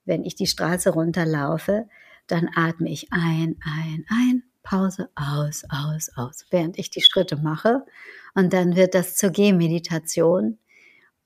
wenn 0.06 0.24
ich 0.24 0.34
die 0.34 0.48
Straße 0.48 0.89
runterlaufe, 0.89 1.88
dann 2.28 2.50
atme 2.56 2.90
ich 2.90 3.12
ein, 3.12 3.58
ein, 3.64 4.06
ein, 4.10 4.44
Pause, 4.64 5.10
aus, 5.16 5.64
aus, 5.70 6.10
aus, 6.16 6.46
während 6.50 6.80
ich 6.80 6.90
die 6.90 7.02
Schritte 7.02 7.36
mache. 7.36 7.84
Und 8.34 8.54
dann 8.54 8.76
wird 8.76 8.96
das 8.96 9.16
zur 9.16 9.30
Gehmeditation. 9.30 10.58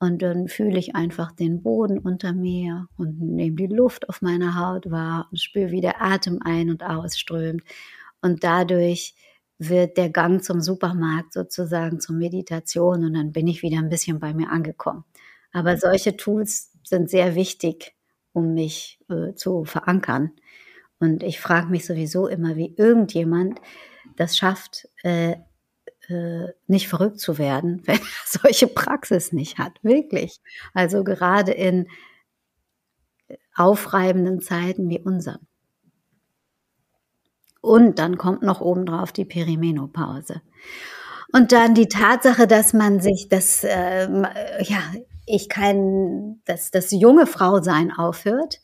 Und 0.00 0.22
dann 0.22 0.48
fühle 0.48 0.78
ich 0.78 0.94
einfach 0.94 1.32
den 1.32 1.62
Boden 1.62 1.98
unter 1.98 2.32
mir 2.32 2.88
und 2.96 3.20
nehme 3.20 3.56
die 3.56 3.66
Luft 3.66 4.08
auf 4.08 4.22
meiner 4.22 4.54
Haut 4.54 4.90
wahr 4.90 5.26
und 5.30 5.40
spüre, 5.40 5.70
wie 5.70 5.80
der 5.80 6.02
Atem 6.02 6.40
ein- 6.42 6.70
und 6.70 6.84
ausströmt. 6.84 7.62
Und 8.20 8.44
dadurch 8.44 9.14
wird 9.58 9.96
der 9.96 10.10
Gang 10.10 10.42
zum 10.42 10.60
Supermarkt 10.60 11.32
sozusagen 11.32 12.00
zur 12.00 12.14
Meditation 12.14 13.04
und 13.04 13.14
dann 13.14 13.32
bin 13.32 13.48
ich 13.48 13.62
wieder 13.62 13.78
ein 13.78 13.88
bisschen 13.88 14.20
bei 14.20 14.32
mir 14.32 14.50
angekommen. 14.50 15.04
Aber 15.52 15.76
solche 15.76 16.16
Tools 16.16 16.72
sind 16.84 17.10
sehr 17.10 17.34
wichtig, 17.34 17.96
um 18.32 18.54
mich 18.54 19.00
äh, 19.08 19.34
zu 19.34 19.64
verankern. 19.64 20.30
Und 21.00 21.22
ich 21.22 21.40
frage 21.40 21.68
mich 21.68 21.86
sowieso 21.86 22.26
immer, 22.26 22.56
wie 22.56 22.74
irgendjemand 22.76 23.60
das 24.16 24.36
schafft, 24.36 24.88
äh, 25.02 25.36
äh, 26.08 26.48
nicht 26.66 26.88
verrückt 26.88 27.20
zu 27.20 27.38
werden, 27.38 27.82
wenn 27.86 27.98
er 27.98 28.06
solche 28.26 28.66
Praxis 28.66 29.32
nicht 29.32 29.58
hat. 29.58 29.78
Wirklich. 29.82 30.40
Also 30.74 31.04
gerade 31.04 31.52
in 31.52 31.86
aufreibenden 33.54 34.40
Zeiten 34.40 34.88
wie 34.88 35.00
unseren. 35.00 35.46
Und 37.60 37.98
dann 37.98 38.16
kommt 38.16 38.42
noch 38.42 38.60
obendrauf 38.60 39.12
die 39.12 39.24
Perimenopause. 39.24 40.40
Und 41.32 41.52
dann 41.52 41.74
die 41.74 41.88
Tatsache, 41.88 42.46
dass 42.46 42.72
man 42.72 43.00
sich 43.00 43.28
das, 43.28 43.64
äh, 43.64 44.08
ja, 44.62 44.80
ich 45.26 45.48
kein, 45.48 46.40
dass 46.46 46.70
das 46.70 46.90
junge 46.90 47.26
Frau 47.26 47.60
sein 47.60 47.92
aufhört, 47.92 48.60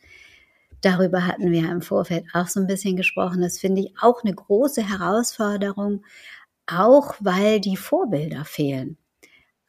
Darüber 0.84 1.26
hatten 1.26 1.50
wir 1.50 1.70
im 1.70 1.80
Vorfeld 1.80 2.26
auch 2.34 2.46
so 2.46 2.60
ein 2.60 2.66
bisschen 2.66 2.94
gesprochen. 2.94 3.40
Das 3.40 3.58
finde 3.58 3.80
ich 3.80 3.94
auch 4.02 4.22
eine 4.22 4.34
große 4.34 4.86
Herausforderung, 4.86 6.04
auch 6.66 7.14
weil 7.20 7.58
die 7.60 7.78
Vorbilder 7.78 8.44
fehlen. 8.44 8.98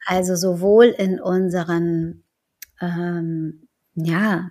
Also 0.04 0.36
sowohl 0.36 0.86
in 0.86 1.18
unseren, 1.18 2.22
ähm, 2.82 3.66
ja, 3.94 4.50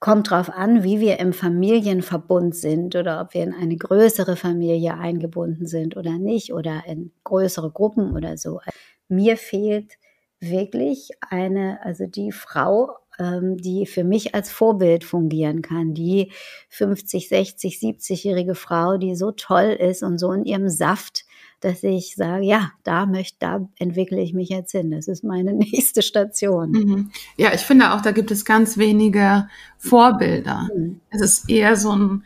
kommt 0.00 0.30
drauf 0.30 0.50
an, 0.50 0.82
wie 0.82 0.98
wir 0.98 1.20
im 1.20 1.32
Familienverbund 1.32 2.56
sind 2.56 2.96
oder 2.96 3.20
ob 3.20 3.34
wir 3.34 3.44
in 3.44 3.54
eine 3.54 3.76
größere 3.76 4.34
Familie 4.34 4.94
eingebunden 4.94 5.66
sind 5.66 5.96
oder 5.96 6.18
nicht 6.18 6.52
oder 6.52 6.82
in 6.88 7.12
größere 7.22 7.70
Gruppen 7.70 8.16
oder 8.16 8.36
so. 8.36 8.60
Mir 9.08 9.36
fehlt 9.36 9.98
wirklich 10.40 11.10
eine, 11.28 11.78
also 11.84 12.06
die 12.06 12.32
Frau 12.32 12.96
die 13.20 13.86
für 13.86 14.04
mich 14.04 14.34
als 14.34 14.50
Vorbild 14.50 15.04
fungieren 15.04 15.62
kann. 15.62 15.94
Die 15.94 16.32
50, 16.70 17.28
60, 17.28 17.78
70-jährige 17.78 18.54
Frau, 18.54 18.96
die 18.96 19.14
so 19.14 19.30
toll 19.30 19.76
ist 19.78 20.02
und 20.02 20.18
so 20.18 20.32
in 20.32 20.44
ihrem 20.44 20.68
Saft 20.68 21.24
dass 21.60 21.82
ich 21.82 22.16
sage, 22.16 22.44
ja, 22.44 22.72
da 22.84 23.06
möchte, 23.06 23.36
da 23.38 23.68
entwickle 23.78 24.20
ich 24.20 24.32
mich 24.32 24.48
jetzt 24.48 24.72
hin. 24.72 24.90
Das 24.90 25.08
ist 25.08 25.22
meine 25.22 25.52
nächste 25.52 26.02
Station. 26.02 26.70
Mhm. 26.70 27.10
Ja, 27.36 27.52
ich 27.54 27.60
finde 27.60 27.92
auch, 27.92 28.00
da 28.00 28.12
gibt 28.12 28.30
es 28.30 28.44
ganz 28.44 28.78
wenige 28.78 29.48
Vorbilder. 29.78 30.68
Mhm. 30.74 31.00
Es 31.10 31.20
ist 31.20 31.50
eher 31.50 31.76
so 31.76 31.94
ein, 31.94 32.24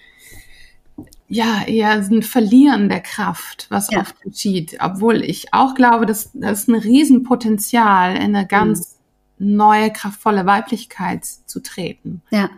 ja, 1.29 1.65
eher 1.67 1.91
ein 1.91 2.23
Verlieren 2.23 2.89
der 2.89 3.01
Kraft, 3.01 3.67
was 3.71 3.91
ja. 3.91 4.01
oft 4.01 4.21
geschieht. 4.23 4.79
Obwohl 4.81 5.23
ich 5.23 5.53
auch 5.53 5.75
glaube, 5.75 6.07
dass 6.07 6.31
das 6.33 6.61
ist 6.61 6.69
ein 6.69 6.77
Riesenpotenzial 6.77 8.17
in 8.17 8.37
eine 8.37 8.47
ganz 8.47 8.79
mhm. 8.79 8.94
Neue, 9.39 9.93
kraftvolle 9.93 10.47
Weiblichkeit 10.47 11.25
zu 11.25 11.61
treten. 11.61 12.23
Ja, 12.31 12.51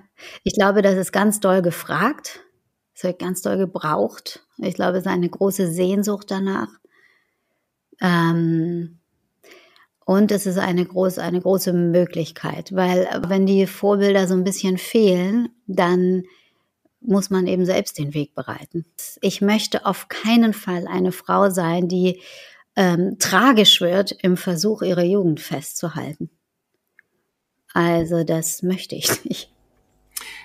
ich 0.44 0.54
glaube, 0.54 0.82
das 0.82 0.96
ist 0.96 1.12
ganz 1.12 1.40
doll 1.40 1.62
gefragt. 1.62 2.40
Es 2.94 3.04
wird 3.04 3.18
ganz 3.18 3.42
doll 3.42 3.58
gebraucht. 3.58 4.46
Ich 4.58 4.74
glaube, 4.74 4.98
es 4.98 5.04
ist 5.04 5.12
eine 5.12 5.28
große 5.28 5.70
Sehnsucht 5.70 6.30
danach. 6.30 6.68
Ähm, 8.00 8.98
und 10.04 10.30
es 10.30 10.46
ist 10.46 10.58
eine 10.58 10.84
große, 10.84 11.22
eine 11.22 11.40
große 11.40 11.72
Möglichkeit, 11.72 12.74
weil 12.74 13.08
wenn 13.26 13.44
die 13.44 13.66
Vorbilder 13.66 14.28
so 14.28 14.34
ein 14.34 14.44
bisschen 14.44 14.78
fehlen, 14.78 15.48
dann 15.66 16.22
muss 17.00 17.28
man 17.28 17.46
eben 17.46 17.66
selbst 17.66 17.98
den 17.98 18.14
Weg 18.14 18.34
bereiten. 18.34 18.84
Ich 19.20 19.40
möchte 19.40 19.84
auf 19.84 20.08
keinen 20.08 20.52
Fall 20.52 20.86
eine 20.86 21.12
Frau 21.12 21.50
sein, 21.50 21.88
die 21.88 22.20
ähm, 22.76 23.18
tragisch 23.18 23.80
wird 23.80 24.12
im 24.22 24.36
Versuch, 24.36 24.82
ihre 24.82 25.04
Jugend 25.04 25.40
festzuhalten. 25.40 26.30
Also 27.76 28.24
das 28.24 28.62
möchte 28.62 28.94
ich 28.94 29.24
nicht. 29.24 29.52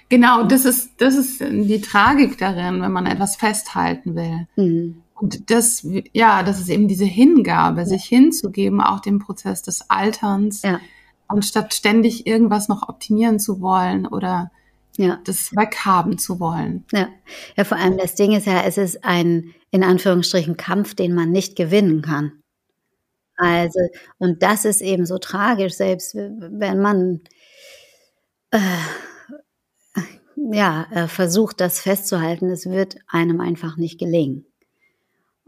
Genau, 0.09 0.43
das 0.43 0.65
ist, 0.65 0.91
das 0.97 1.15
ist 1.15 1.39
die 1.39 1.79
Tragik 1.79 2.37
darin, 2.37 2.81
wenn 2.81 2.91
man 2.91 3.05
etwas 3.05 3.37
festhalten 3.37 4.15
will. 4.15 4.47
Mhm. 4.57 5.03
Und 5.13 5.49
das, 5.49 5.87
ja, 6.11 6.43
das 6.43 6.59
ist 6.59 6.67
eben 6.67 6.89
diese 6.89 7.05
Hingabe, 7.05 7.85
sich 7.85 8.03
hinzugeben, 8.03 8.81
auch 8.81 8.99
dem 8.99 9.19
Prozess 9.19 9.61
des 9.61 9.89
Alterns, 9.89 10.63
ja. 10.63 10.81
anstatt 11.29 11.73
ständig 11.73 12.27
irgendwas 12.27 12.67
noch 12.67 12.89
optimieren 12.89 13.39
zu 13.39 13.61
wollen 13.61 14.05
oder 14.05 14.51
ja. 14.97 15.19
das 15.23 15.55
weghaben 15.55 16.17
zu 16.17 16.41
wollen. 16.41 16.83
Ja. 16.91 17.07
ja, 17.55 17.63
vor 17.63 17.77
allem 17.77 17.97
das 17.97 18.15
Ding 18.15 18.33
ist 18.33 18.47
ja, 18.47 18.63
es 18.63 18.77
ist 18.77 19.05
ein, 19.05 19.53
in 19.69 19.85
Anführungsstrichen, 19.85 20.57
Kampf, 20.57 20.95
den 20.95 21.13
man 21.13 21.31
nicht 21.31 21.55
gewinnen 21.55 22.01
kann. 22.01 22.33
Also, 23.41 23.79
und 24.19 24.43
das 24.43 24.65
ist 24.65 24.81
eben 24.81 25.07
so 25.07 25.17
tragisch, 25.17 25.73
selbst 25.73 26.13
wenn 26.15 26.79
man 26.79 27.21
äh, 28.51 28.59
ja, 30.35 30.87
äh, 30.91 31.07
versucht, 31.07 31.59
das 31.59 31.79
festzuhalten, 31.79 32.51
es 32.51 32.67
wird 32.67 32.97
einem 33.07 33.41
einfach 33.41 33.77
nicht 33.77 33.99
gelingen. 33.99 34.45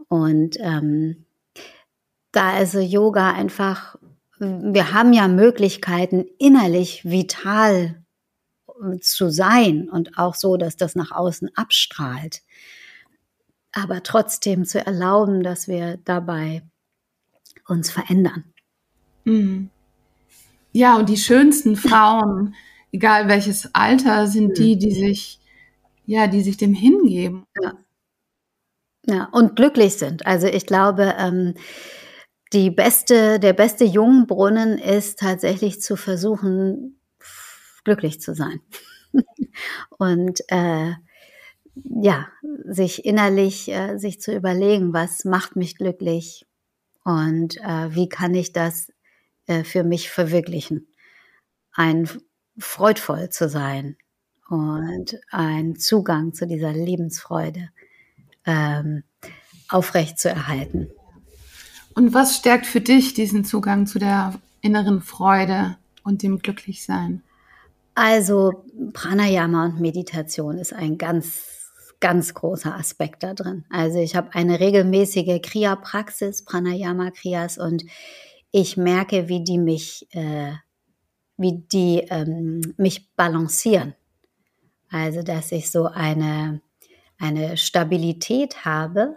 Und 0.08 0.56
ähm, 0.60 1.24
da 2.32 2.58
ist 2.58 2.74
Yoga 2.74 3.32
einfach, 3.32 3.96
wir 4.40 4.92
haben 4.92 5.12
ja 5.12 5.28
Möglichkeiten, 5.28 6.24
innerlich 6.38 7.04
vital 7.04 8.02
äh, 8.68 8.98
zu 8.98 9.30
sein 9.30 9.88
und 9.88 10.18
auch 10.18 10.34
so, 10.34 10.56
dass 10.56 10.76
das 10.76 10.96
nach 10.96 11.12
außen 11.12 11.50
abstrahlt. 11.54 12.42
Aber 13.72 14.02
trotzdem 14.02 14.64
zu 14.64 14.84
erlauben, 14.84 15.44
dass 15.44 15.68
wir 15.68 15.98
dabei 15.98 16.62
uns 17.66 17.90
verändern. 17.90 18.44
Mhm. 19.24 19.70
Ja, 20.72 20.96
und 20.96 21.08
die 21.08 21.16
schönsten 21.16 21.76
Frauen, 21.76 22.54
egal 22.92 23.28
welches 23.28 23.74
Alter, 23.74 24.26
sind 24.26 24.48
mhm. 24.48 24.54
die, 24.54 24.78
die 24.78 24.92
sich, 24.92 25.40
ja, 26.06 26.26
die 26.26 26.42
sich 26.42 26.56
dem 26.56 26.74
hingeben. 26.74 27.46
Ja. 27.62 27.78
Ja, 29.06 29.28
und 29.32 29.56
glücklich 29.56 29.96
sind. 29.96 30.24
Also 30.24 30.46
ich 30.46 30.64
glaube, 30.64 31.14
ähm, 31.18 31.54
die 32.54 32.70
beste, 32.70 33.38
der 33.38 33.52
beste 33.52 33.84
Jungbrunnen 33.84 34.78
ist 34.78 35.18
tatsächlich 35.18 35.82
zu 35.82 35.96
versuchen, 35.96 37.00
glücklich 37.84 38.20
zu 38.22 38.34
sein. 38.34 38.60
und 39.98 40.40
äh, 40.48 40.92
ja, 41.74 42.28
sich 42.64 43.04
innerlich, 43.04 43.68
äh, 43.70 43.98
sich 43.98 44.20
zu 44.20 44.34
überlegen, 44.34 44.94
was 44.94 45.24
macht 45.24 45.54
mich 45.54 45.76
glücklich 45.76 46.46
und 47.04 47.56
äh, 47.58 47.94
wie 47.94 48.08
kann 48.08 48.34
ich 48.34 48.52
das 48.52 48.88
äh, 49.46 49.64
für 49.64 49.84
mich 49.84 50.10
verwirklichen. 50.10 50.86
Ein 51.72 52.08
freudvoll 52.58 53.30
zu 53.30 53.48
sein 53.48 53.96
und 54.48 55.18
einen 55.30 55.76
Zugang 55.76 56.32
zu 56.32 56.46
dieser 56.46 56.72
Lebensfreude 56.72 57.70
ähm, 58.46 59.02
aufrecht 59.68 60.18
zu 60.18 60.28
erhalten. 60.28 60.90
Und 61.94 62.14
was 62.14 62.36
stärkt 62.36 62.66
für 62.66 62.80
dich 62.80 63.14
diesen 63.14 63.44
Zugang 63.44 63.86
zu 63.86 63.98
der 63.98 64.38
inneren 64.60 65.00
Freude 65.00 65.76
und 66.02 66.22
dem 66.22 66.38
Glücklichsein? 66.38 67.22
Also 67.94 68.64
Pranayama 68.92 69.66
und 69.66 69.80
Meditation 69.80 70.58
ist 70.58 70.72
ein 70.72 70.98
ganz, 70.98 71.63
ganz 72.04 72.34
großer 72.34 72.74
Aspekt 72.74 73.22
da 73.22 73.32
drin. 73.32 73.64
Also 73.70 73.98
ich 73.98 74.14
habe 74.14 74.34
eine 74.34 74.60
regelmäßige 74.60 75.40
Kriya-Praxis, 75.40 76.44
Pranayama-Kriyas, 76.44 77.56
und 77.56 77.82
ich 78.50 78.76
merke, 78.76 79.28
wie 79.28 79.42
die 79.42 79.56
mich 79.56 80.06
äh, 80.10 80.52
wie 81.38 81.62
die 81.72 82.00
ähm, 82.10 82.60
mich 82.76 83.10
balancieren. 83.16 83.94
Also, 84.90 85.22
dass 85.22 85.50
ich 85.50 85.70
so 85.70 85.86
eine, 85.86 86.60
eine 87.18 87.56
Stabilität 87.56 88.66
habe, 88.66 89.16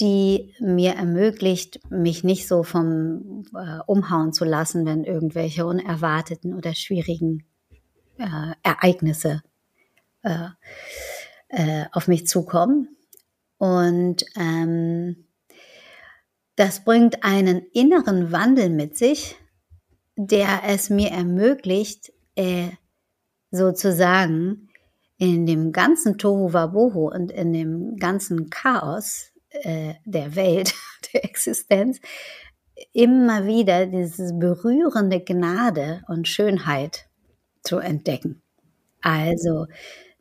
die 0.00 0.54
mir 0.60 0.94
ermöglicht, 0.94 1.78
mich 1.90 2.24
nicht 2.24 2.48
so 2.48 2.62
vom 2.62 3.44
äh, 3.54 3.80
Umhauen 3.86 4.32
zu 4.32 4.46
lassen, 4.46 4.86
wenn 4.86 5.04
irgendwelche 5.04 5.66
unerwarteten 5.66 6.54
oder 6.54 6.74
schwierigen 6.74 7.44
äh, 8.16 8.54
Ereignisse 8.62 9.42
äh, 10.22 10.48
äh 11.52 11.86
auf 11.92 12.08
mich 12.08 12.26
zukommen. 12.26 12.96
Und 13.58 14.24
ähm, 14.36 15.28
das 16.56 16.84
bringt 16.84 17.24
einen 17.24 17.62
inneren 17.72 18.32
Wandel 18.32 18.70
mit 18.70 18.96
sich, 18.96 19.36
der 20.16 20.62
es 20.66 20.90
mir 20.90 21.10
ermöglicht, 21.10 22.12
äh, 22.34 22.68
sozusagen 23.50 24.68
in 25.18 25.46
dem 25.46 25.72
ganzen 25.72 26.18
Tohu 26.18 26.52
Wabohu 26.52 27.08
und 27.08 27.30
in 27.30 27.52
dem 27.52 27.96
ganzen 27.96 28.50
Chaos 28.50 29.30
äh, 29.50 29.94
der 30.04 30.34
Welt, 30.34 30.74
der 31.12 31.24
Existenz, 31.24 32.00
immer 32.92 33.46
wieder 33.46 33.86
diese 33.86 34.34
berührende 34.34 35.20
Gnade 35.20 36.02
und 36.08 36.26
Schönheit 36.26 37.06
zu 37.62 37.78
entdecken. 37.78 38.42
Also 39.00 39.66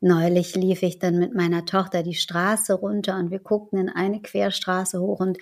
neulich 0.02 0.56
lief 0.56 0.84
ich 0.84 1.00
dann 1.00 1.18
mit 1.18 1.34
meiner 1.34 1.66
Tochter 1.66 2.04
die 2.04 2.16
Straße 2.16 2.74
runter 2.74 3.18
und 3.18 3.32
wir 3.32 3.40
guckten 3.40 3.80
in 3.80 3.90
eine 3.90 4.22
Querstraße 4.22 5.00
hoch 5.00 5.20
und 5.20 5.38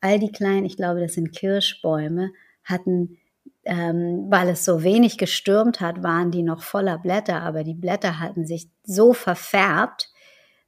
all 0.00 0.18
die 0.18 0.32
kleinen, 0.32 0.64
ich 0.64 0.76
glaube, 0.76 1.00
das 1.00 1.14
sind 1.14 1.32
Kirschbäume, 1.32 2.30
hatten 2.62 3.18
ähm, 3.64 4.26
weil 4.28 4.48
es 4.50 4.64
so 4.64 4.82
wenig 4.82 5.18
gestürmt 5.18 5.80
hat, 5.80 6.02
waren 6.02 6.30
die 6.30 6.42
noch 6.42 6.62
voller 6.62 6.98
Blätter, 6.98 7.42
aber 7.42 7.64
die 7.64 7.74
Blätter 7.74 8.20
hatten 8.20 8.46
sich 8.46 8.68
so 8.84 9.12
verfärbt, 9.14 10.10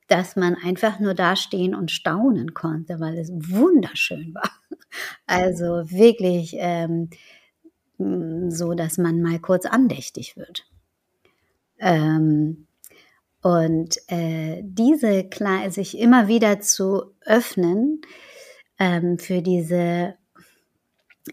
dass 0.08 0.36
man 0.36 0.54
einfach 0.54 1.00
nur 1.00 1.14
da 1.14 1.36
stehen 1.36 1.74
und 1.74 1.90
staunen 1.90 2.54
konnte, 2.54 3.00
weil 3.00 3.18
es 3.18 3.30
wunderschön 3.32 4.34
war. 4.34 4.50
Also 5.26 5.90
wirklich 5.90 6.54
ähm, 6.58 7.10
so, 7.98 8.72
dass 8.72 8.96
man 8.96 9.20
mal 9.20 9.38
kurz 9.40 9.66
andächtig 9.66 10.36
wird. 10.38 10.64
Ähm, 11.78 12.65
und 13.42 13.96
äh, 14.08 14.62
diese 14.62 15.28
sich 15.68 15.98
immer 15.98 16.28
wieder 16.28 16.60
zu 16.60 17.14
öffnen 17.24 18.00
ähm, 18.78 19.18
für 19.18 19.42
diese 19.42 20.14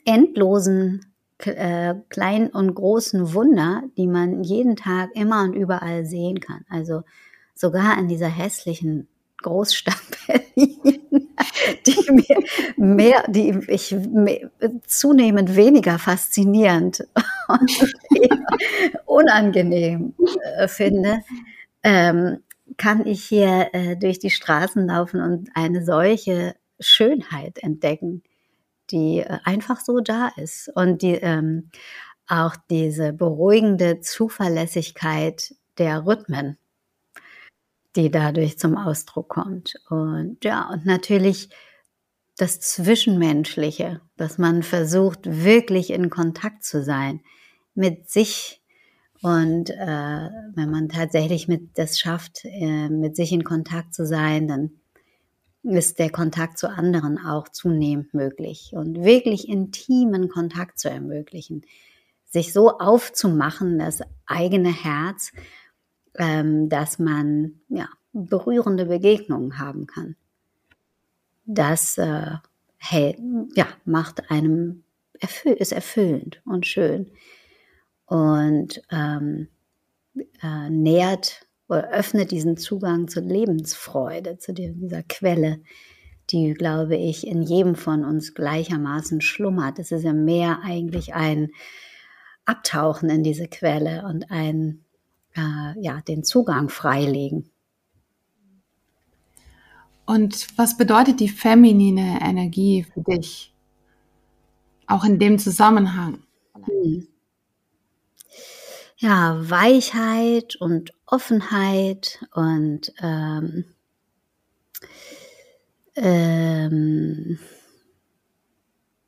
endlosen 0.06 1.14
äh, 1.40 1.96
kleinen 2.10 2.50
und 2.50 2.74
großen 2.74 3.34
Wunder, 3.34 3.84
die 3.98 4.08
man 4.08 4.44
jeden 4.44 4.76
Tag 4.76 5.10
immer 5.14 5.44
und 5.44 5.54
überall 5.54 6.06
sehen 6.06 6.40
kann. 6.40 6.66
Also 6.70 7.04
sogar 7.56 7.98
in 7.98 8.08
dieser 8.08 8.30
hässlichen 8.30 9.08
Großstadt 9.42 9.96
Berlin, 10.28 10.80
die 11.86 12.12
mir 12.12 12.44
mehr, 12.78 13.24
die 13.28 13.60
ich 13.68 13.92
mehr, 13.92 14.50
zunehmend 14.88 15.56
weniger 15.56 16.00
faszinierend 16.00 17.08
und 17.48 17.72
unangenehm 19.06 20.14
äh, 20.58 20.68
finde, 20.68 21.24
ähm, 21.84 22.40
kann 22.78 23.06
ich 23.06 23.24
hier 23.24 23.70
äh, 23.74 23.98
durch 23.98 24.20
die 24.20 24.30
Straßen 24.30 24.88
laufen 24.88 25.22
und 25.22 25.50
eine 25.54 25.84
solche 25.84 26.56
Schönheit 26.80 27.60
entdecken 27.60 28.24
die 28.92 29.20
äh, 29.20 29.40
einfach 29.44 29.80
so 29.80 30.00
da 30.00 30.30
ist 30.38 30.70
und 30.76 31.02
die 31.02 31.16
ähm, 31.16 31.70
auch 32.28 32.56
diese 32.70 33.14
beruhigende 33.14 34.00
Zuverlässigkeit 34.00 35.56
der 35.78 36.06
Rhythmen, 36.06 36.58
die 37.96 38.10
dadurch 38.10 38.58
zum 38.58 38.78
Ausdruck 38.78 39.30
kommt. 39.30 39.76
Und 39.90 40.38
ja, 40.44 40.70
und 40.70 40.86
natürlich 40.86 41.50
das 42.38 42.60
Zwischenmenschliche, 42.60 44.02
dass 44.16 44.38
man 44.38 44.64
versucht, 44.64 45.20
wirklich 45.26 45.92
in 45.92 46.10
Kontakt 46.10 46.64
zu 46.64 46.84
sein 46.84 47.22
mit 47.76 48.10
sich. 48.10 48.63
Und 49.24 49.70
äh, 49.70 50.30
wenn 50.54 50.70
man 50.70 50.90
tatsächlich 50.90 51.48
mit 51.48 51.78
das 51.78 51.98
schafft, 51.98 52.44
äh, 52.44 52.90
mit 52.90 53.16
sich 53.16 53.32
in 53.32 53.46
Kontakt 53.46 53.94
zu 53.94 54.06
sein, 54.06 54.50
dann 54.50 54.72
ist 55.64 55.98
der 55.98 56.10
Kontakt 56.10 56.58
zu 56.58 56.70
anderen 56.70 57.18
auch 57.18 57.48
zunehmend 57.48 58.14
möglich 58.14 58.74
und 58.74 59.02
wirklich 59.02 59.48
intimen 59.48 60.28
Kontakt 60.28 60.78
zu 60.78 60.90
ermöglichen, 60.90 61.66
sich 62.26 62.52
so 62.52 62.80
aufzumachen, 62.80 63.80
das 63.80 64.02
eigene 64.26 64.74
Herz, 64.74 65.32
ähm, 66.16 66.68
dass 66.68 67.00
man 67.00 67.62
ja 67.70 67.88
berührende 68.12 68.88
Begegnungen 68.88 69.58
haben 69.58 69.88
kann. 69.88 70.18
Das 71.46 71.98
äh, 71.98 72.32
hält, 72.76 73.20
ja, 73.56 73.68
macht 73.86 74.30
einem 74.30 74.84
erfüll 75.18 75.54
ist 75.54 75.72
erfüllend 75.72 76.42
und 76.44 76.68
schön 76.68 77.10
und 78.14 78.80
ähm, 78.92 79.48
äh, 80.44 80.70
nährt 80.70 81.48
oder 81.68 81.90
öffnet 81.90 82.30
diesen 82.30 82.58
Zugang 82.58 83.08
zur 83.08 83.24
Lebensfreude, 83.24 84.38
zu 84.38 84.54
dieser 84.54 85.02
Quelle, 85.02 85.62
die, 86.30 86.54
glaube 86.54 86.96
ich, 86.96 87.26
in 87.26 87.42
jedem 87.42 87.74
von 87.74 88.06
uns 88.06 88.36
gleichermaßen 88.36 89.22
schlummert. 89.22 89.80
Es 89.80 89.92
ist 89.92 90.04
ja 90.04 90.14
mehr 90.14 90.60
eigentlich 90.64 91.16
ein 91.16 91.50
Abtauchen 92.46 93.10
in 93.10 93.24
diese 93.24 93.48
Quelle 93.48 94.06
und 94.06 94.30
ein, 94.30 94.86
äh, 95.36 95.82
ja, 95.82 96.02
den 96.02 96.24
Zugang 96.24 96.70
freilegen. 96.70 97.50
Und 100.06 100.56
was 100.56 100.78
bedeutet 100.78 101.20
die 101.20 101.30
feminine 101.30 102.20
Energie 102.22 102.86
für 102.94 103.02
dich? 103.02 103.56
Auch 104.86 105.04
in 105.04 105.18
dem 105.18 105.40
Zusammenhang. 105.40 106.20
Hm 106.54 107.08
ja, 109.04 109.38
Weichheit 109.38 110.56
und 110.56 110.94
Offenheit 111.06 112.26
und 112.34 112.94
ähm, 113.02 113.66
ähm, 115.98 117.38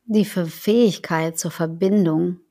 die 0.03 0.25
Fähigkeit 0.25 1.39
zur 1.39 1.51
Verbindung 1.51 2.41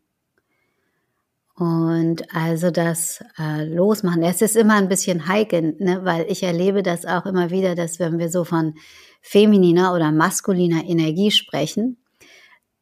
und 1.54 2.34
also 2.34 2.70
das 2.70 3.22
äh, 3.38 3.64
Losmachen. 3.66 4.22
Es 4.22 4.40
ist 4.40 4.56
immer 4.56 4.76
ein 4.76 4.88
bisschen 4.88 5.28
heikel, 5.28 5.76
ne? 5.78 6.00
weil 6.02 6.24
ich 6.30 6.42
erlebe 6.42 6.82
das 6.82 7.04
auch 7.04 7.26
immer 7.26 7.50
wieder, 7.50 7.74
dass 7.74 7.98
wenn 7.98 8.18
wir 8.18 8.30
so 8.30 8.44
von 8.44 8.74
femininer 9.20 9.92
oder 9.92 10.12
maskuliner 10.12 10.82
Energie 10.86 11.30
sprechen, 11.30 11.98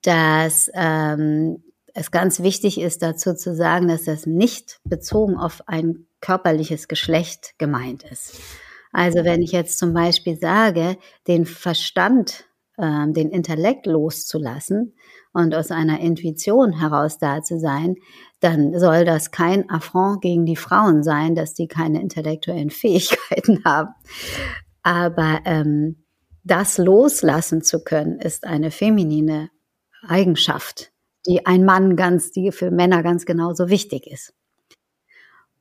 dass 0.02 0.70
ähm, 0.72 1.64
es 1.94 2.10
ganz 2.10 2.40
wichtig 2.42 2.80
ist 2.80 3.02
dazu 3.02 3.34
zu 3.34 3.54
sagen, 3.54 3.88
dass 3.88 4.04
das 4.04 4.26
nicht 4.26 4.80
bezogen 4.84 5.36
auf 5.36 5.62
ein 5.66 6.06
körperliches 6.20 6.88
Geschlecht 6.88 7.54
gemeint 7.58 8.02
ist. 8.04 8.40
Also 8.92 9.24
wenn 9.24 9.42
ich 9.42 9.52
jetzt 9.52 9.78
zum 9.78 9.94
Beispiel 9.94 10.38
sage, 10.38 10.96
den 11.26 11.46
Verstand, 11.46 12.44
äh, 12.76 13.08
den 13.08 13.30
Intellekt 13.30 13.86
loszulassen 13.86 14.94
und 15.32 15.54
aus 15.54 15.70
einer 15.70 16.00
Intuition 16.00 16.78
heraus 16.78 17.18
da 17.18 17.42
zu 17.42 17.58
sein, 17.58 17.96
dann 18.40 18.78
soll 18.78 19.04
das 19.04 19.30
kein 19.30 19.68
Affront 19.70 20.20
gegen 20.20 20.44
die 20.44 20.56
Frauen 20.56 21.02
sein, 21.02 21.34
dass 21.34 21.54
die 21.54 21.68
keine 21.68 22.00
intellektuellen 22.00 22.70
Fähigkeiten 22.70 23.64
haben. 23.64 23.94
Aber 24.82 25.40
ähm, 25.44 26.04
das 26.44 26.76
loslassen 26.76 27.62
zu 27.62 27.82
können, 27.82 28.18
ist 28.18 28.44
eine 28.44 28.70
feminine 28.70 29.50
Eigenschaft 30.06 30.91
die 31.26 31.46
ein 31.46 31.64
Mann 31.64 31.96
ganz, 31.96 32.32
die 32.32 32.52
für 32.52 32.70
Männer 32.70 33.02
ganz 33.02 33.26
genauso 33.26 33.68
wichtig 33.68 34.06
ist. 34.06 34.34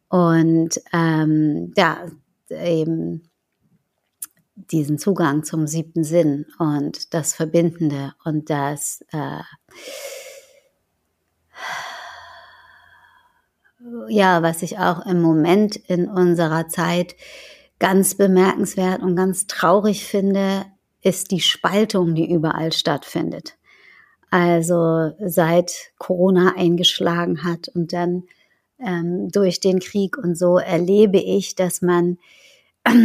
Und 0.10 0.82
ähm, 0.93 1.74
ja, 1.78 2.06
eben 2.50 3.24
diesen 4.56 4.97
Zugang 4.97 5.43
zum 5.43 5.67
siebten 5.67 6.04
Sinn 6.04 6.45
und 6.60 7.13
das 7.13 7.34
Verbindende 7.34 8.13
und 8.24 8.50
das 8.50 9.04
äh, 9.12 9.41
ja, 14.10 14.43
was 14.43 14.62
ich 14.62 14.78
auch 14.78 15.06
im 15.06 15.21
Moment 15.21 15.76
in 15.76 16.08
unserer 16.08 16.67
Zeit 16.67 17.15
ganz 17.80 18.15
bemerkenswert 18.15 19.02
und 19.02 19.15
ganz 19.15 19.47
traurig 19.47 20.06
finde, 20.06 20.65
ist 21.02 21.32
die 21.32 21.41
Spaltung, 21.41 22.13
die 22.13 22.32
überall 22.32 22.71
stattfindet. 22.74 23.58
Also 24.32 25.12
seit 25.20 25.91
Corona 25.98 26.56
eingeschlagen 26.56 27.44
hat 27.44 27.67
und 27.67 27.94
dann 27.94 28.24
ähm, 28.80 29.30
durch 29.30 29.60
den 29.60 29.80
Krieg 29.80 30.17
und 30.17 30.38
so 30.38 30.58
erlebe 30.58 31.17
ich, 31.17 31.56
dass 31.56 31.82
man 31.82 32.17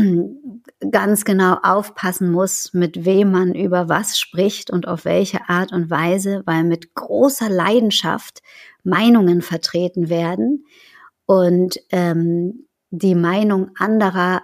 ganz 0.90 1.24
genau 1.24 1.58
aufpassen 1.62 2.30
muss, 2.30 2.72
mit 2.72 3.04
wem 3.04 3.32
man 3.32 3.54
über 3.54 3.88
was 3.88 4.18
spricht 4.18 4.70
und 4.70 4.88
auf 4.88 5.04
welche 5.04 5.48
Art 5.48 5.72
und 5.72 5.90
Weise, 5.90 6.42
weil 6.46 6.64
mit 6.64 6.94
großer 6.94 7.50
Leidenschaft 7.50 8.42
Meinungen 8.84 9.42
vertreten 9.42 10.08
werden 10.08 10.64
und 11.26 11.80
ähm, 11.90 12.66
die 12.90 13.16
Meinung 13.16 13.70
anderer 13.76 14.42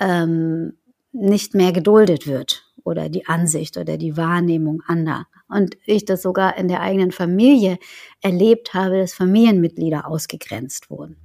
ähm, 0.00 0.76
nicht 1.12 1.54
mehr 1.54 1.72
geduldet 1.72 2.26
wird 2.26 2.64
oder 2.84 3.08
die 3.08 3.26
Ansicht 3.26 3.76
oder 3.76 3.96
die 3.96 4.16
Wahrnehmung 4.16 4.82
anderer. 4.86 5.26
Und 5.50 5.76
ich 5.84 6.04
das 6.04 6.22
sogar 6.22 6.56
in 6.56 6.68
der 6.68 6.80
eigenen 6.80 7.12
Familie 7.12 7.78
erlebt 8.20 8.74
habe, 8.74 8.98
dass 8.98 9.14
Familienmitglieder 9.14 10.06
ausgegrenzt 10.06 10.90
wurden. 10.90 11.16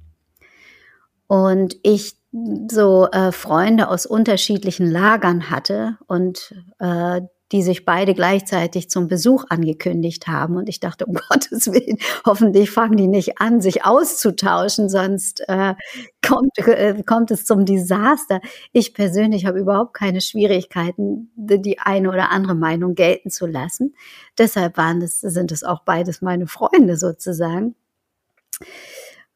Und 1.26 1.76
ich 1.82 2.16
so 2.70 3.08
äh, 3.10 3.32
Freunde 3.32 3.88
aus 3.88 4.06
unterschiedlichen 4.06 4.90
Lagern 4.90 5.50
hatte 5.50 5.98
und 6.06 6.54
äh, 6.78 7.22
die 7.52 7.62
sich 7.62 7.84
beide 7.84 8.14
gleichzeitig 8.14 8.90
zum 8.90 9.08
Besuch 9.08 9.44
angekündigt 9.48 10.26
haben. 10.26 10.56
Und 10.56 10.68
ich 10.68 10.80
dachte, 10.80 11.06
um 11.06 11.14
Gottes 11.28 11.72
Willen, 11.72 11.98
hoffentlich 12.24 12.70
fangen 12.70 12.96
die 12.96 13.06
nicht 13.06 13.40
an, 13.40 13.60
sich 13.60 13.84
auszutauschen, 13.84 14.88
sonst 14.88 15.42
äh, 15.48 15.74
kommt, 16.26 16.58
äh, 16.58 17.02
kommt 17.04 17.30
es 17.30 17.44
zum 17.44 17.64
Desaster. 17.64 18.40
Ich 18.72 18.94
persönlich 18.94 19.46
habe 19.46 19.58
überhaupt 19.58 19.94
keine 19.94 20.20
Schwierigkeiten, 20.20 21.30
die 21.36 21.78
eine 21.78 22.08
oder 22.08 22.30
andere 22.30 22.54
Meinung 22.54 22.94
gelten 22.94 23.30
zu 23.30 23.46
lassen. 23.46 23.94
Deshalb 24.38 24.76
waren 24.76 25.00
das, 25.00 25.20
sind 25.20 25.52
es 25.52 25.62
auch 25.62 25.82
beides 25.82 26.22
meine 26.22 26.46
Freunde 26.46 26.96
sozusagen. 26.96 27.74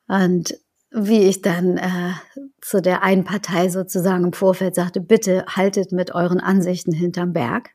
Und 0.09 0.59
wie 0.91 1.29
ich 1.29 1.41
dann 1.41 1.77
äh, 1.77 2.13
zu 2.61 2.83
der 2.83 3.03
einen 3.03 3.23
Partei 3.23 3.69
sozusagen 3.69 4.25
im 4.25 4.33
Vorfeld 4.33 4.75
sagte, 4.75 5.01
bitte 5.01 5.45
haltet 5.47 5.93
mit 5.93 6.13
euren 6.13 6.41
Ansichten 6.41 6.93
hinterm 6.93 7.33
Berg. 7.33 7.71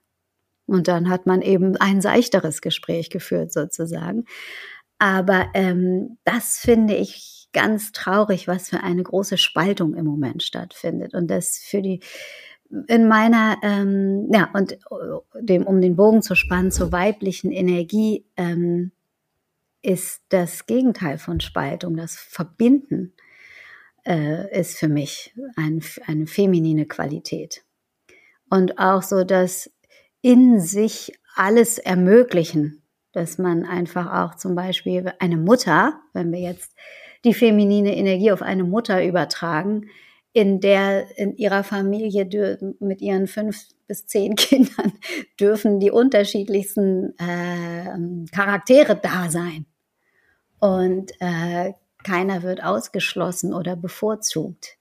Und 0.68 0.88
dann 0.88 1.10
hat 1.10 1.26
man 1.26 1.42
eben 1.42 1.78
ein 1.78 2.02
seichteres 2.02 2.62
Gespräch 2.62 3.10
geführt 3.10 3.54
sozusagen. 3.54 4.26
Aber 4.98 5.48
ähm, 5.54 6.18
das 6.24 6.58
finde 6.60 6.96
ich 6.96 7.50
ganz 7.54 7.92
traurig, 7.92 8.48
was 8.48 8.70
für 8.70 8.82
eine 8.82 9.04
große 9.04 9.38
Spaltung 9.38 9.94
im 9.94 10.06
Moment 10.06 10.44
stattfindet. 10.44 11.14
Und 11.14 11.28
das 11.28 11.58
für 11.58 11.82
die 11.82 12.02
in 12.88 13.08
meiner, 13.08 13.58
ähm, 13.62 14.28
ja, 14.32 14.50
und 14.54 14.74
äh, 14.74 14.78
dem, 15.40 15.68
um 15.68 15.82
den 15.82 15.96
Bogen 15.96 16.22
zu 16.22 16.36
spannen, 16.36 16.72
zur 16.72 16.92
weiblichen 16.92 17.52
Energie 17.52 18.26
ähm, 18.38 18.92
ist 19.82 20.24
das 20.30 20.66
Gegenteil 20.66 21.18
von 21.18 21.40
Spaltung, 21.40 21.96
das 21.96 22.16
Verbinden 22.16 23.14
äh, 24.06 24.60
ist 24.60 24.78
für 24.78 24.88
mich 24.88 25.36
ein, 25.56 25.84
eine 26.08 26.26
feminine 26.26 26.86
Qualität. 26.86 27.64
Und 28.50 28.80
auch 28.80 29.04
so 29.04 29.24
das 29.24 29.72
in 30.26 30.60
sich 30.60 31.14
alles 31.36 31.78
ermöglichen, 31.78 32.82
dass 33.12 33.38
man 33.38 33.64
einfach 33.64 34.12
auch 34.12 34.34
zum 34.34 34.56
Beispiel 34.56 35.14
eine 35.20 35.38
Mutter, 35.38 36.02
wenn 36.14 36.32
wir 36.32 36.40
jetzt 36.40 36.76
die 37.24 37.36
feminine 37.36 37.96
Energie 37.96 38.32
auf 38.32 38.42
eine 38.42 38.64
Mutter 38.64 39.06
übertragen, 39.06 39.92
in 40.34 40.62
der 40.62 41.16
in 41.20 41.38
ihrer 41.38 41.64
Familie 41.64 42.58
mit 42.80 43.02
ihren 43.02 43.28
fünf 43.28 43.68
bis 43.86 44.08
zehn 44.08 44.34
Kindern 44.36 44.94
dürfen 45.40 45.80
die 45.80 45.92
unterschiedlichsten 45.92 47.14
äh, 47.20 48.26
Charaktere 48.32 48.96
da 48.96 49.30
sein. 49.30 49.68
Und 50.58 51.12
äh, 51.20 51.74
keiner 52.04 52.42
wird 52.42 52.64
ausgeschlossen 52.64 53.54
oder 53.54 53.76
bevorzugt. 53.76 54.76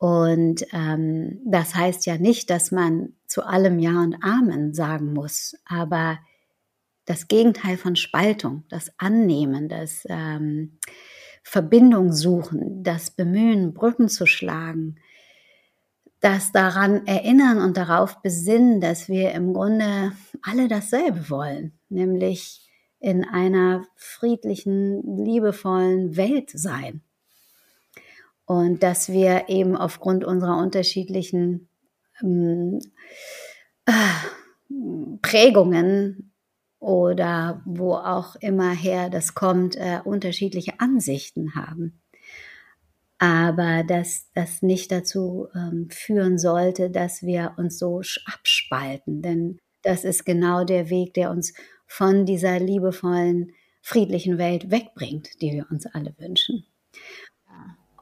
Und 0.00 0.64
ähm, 0.72 1.42
das 1.44 1.74
heißt 1.74 2.06
ja 2.06 2.16
nicht, 2.16 2.48
dass 2.48 2.72
man 2.72 3.12
zu 3.26 3.44
allem 3.44 3.78
Ja 3.78 4.00
und 4.02 4.16
Amen 4.24 4.72
sagen 4.72 5.12
muss, 5.12 5.54
aber 5.66 6.18
das 7.04 7.28
Gegenteil 7.28 7.76
von 7.76 7.96
Spaltung, 7.96 8.64
das 8.70 8.90
Annehmen, 8.96 9.68
das 9.68 10.06
ähm, 10.08 10.78
Verbindung 11.42 12.14
suchen, 12.14 12.82
das 12.82 13.10
Bemühen, 13.10 13.74
Brücken 13.74 14.08
zu 14.08 14.24
schlagen, 14.24 14.96
das 16.20 16.50
daran 16.50 17.06
erinnern 17.06 17.58
und 17.58 17.76
darauf 17.76 18.22
besinnen, 18.22 18.80
dass 18.80 19.10
wir 19.10 19.32
im 19.32 19.52
Grunde 19.52 20.12
alle 20.40 20.66
dasselbe 20.66 21.28
wollen, 21.28 21.78
nämlich 21.90 22.70
in 23.00 23.22
einer 23.22 23.84
friedlichen, 23.96 25.24
liebevollen 25.26 26.16
Welt 26.16 26.48
sein. 26.54 27.02
Und 28.50 28.82
dass 28.82 29.12
wir 29.12 29.44
eben 29.48 29.76
aufgrund 29.76 30.24
unserer 30.24 30.58
unterschiedlichen 30.58 31.68
ähm, 32.20 32.80
äh, 33.86 33.92
Prägungen 35.22 36.32
oder 36.80 37.62
wo 37.64 37.94
auch 37.94 38.34
immer 38.36 38.72
her 38.72 39.08
das 39.08 39.34
kommt, 39.34 39.76
äh, 39.76 40.00
unterschiedliche 40.04 40.80
Ansichten 40.80 41.54
haben 41.54 42.00
aber 43.22 43.84
dass 43.84 44.30
das 44.32 44.62
nicht 44.62 44.90
dazu 44.90 45.48
ähm, 45.54 45.90
führen 45.90 46.38
sollte, 46.38 46.90
dass 46.90 47.22
wir 47.22 47.52
uns 47.58 47.78
so 47.78 48.00
abspalten, 48.24 49.20
denn 49.20 49.60
das 49.82 50.04
ist 50.04 50.24
genau 50.24 50.64
der 50.64 50.88
Weg, 50.88 51.12
der 51.12 51.30
uns 51.30 51.52
von 51.86 52.24
dieser 52.24 52.58
liebevollen, 52.58 53.52
friedlichen 53.82 54.38
Welt 54.38 54.70
wegbringt, 54.70 55.42
die 55.42 55.52
wir 55.52 55.66
uns 55.70 55.84
alle 55.84 56.14
wünschen. 56.18 56.64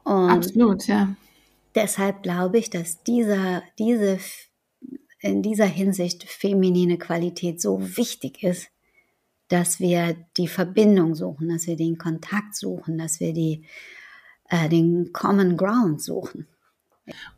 Und 0.09 0.29
Absolut, 0.29 0.87
ja. 0.87 1.15
Deshalb 1.75 2.23
glaube 2.23 2.57
ich, 2.57 2.71
dass 2.71 3.03
dieser, 3.03 3.61
diese, 3.77 4.17
in 5.19 5.43
dieser 5.43 5.67
Hinsicht 5.67 6.23
feminine 6.23 6.97
Qualität 6.97 7.61
so 7.61 7.79
wichtig 7.95 8.41
ist, 8.41 8.69
dass 9.49 9.79
wir 9.79 10.15
die 10.35 10.47
Verbindung 10.47 11.13
suchen, 11.13 11.49
dass 11.49 11.67
wir 11.67 11.75
den 11.75 11.99
Kontakt 11.99 12.55
suchen, 12.55 12.97
dass 12.97 13.19
wir 13.19 13.33
die 13.33 13.65
äh, 14.49 14.67
den 14.67 15.13
Common 15.13 15.57
Ground 15.57 16.01
suchen. 16.01 16.47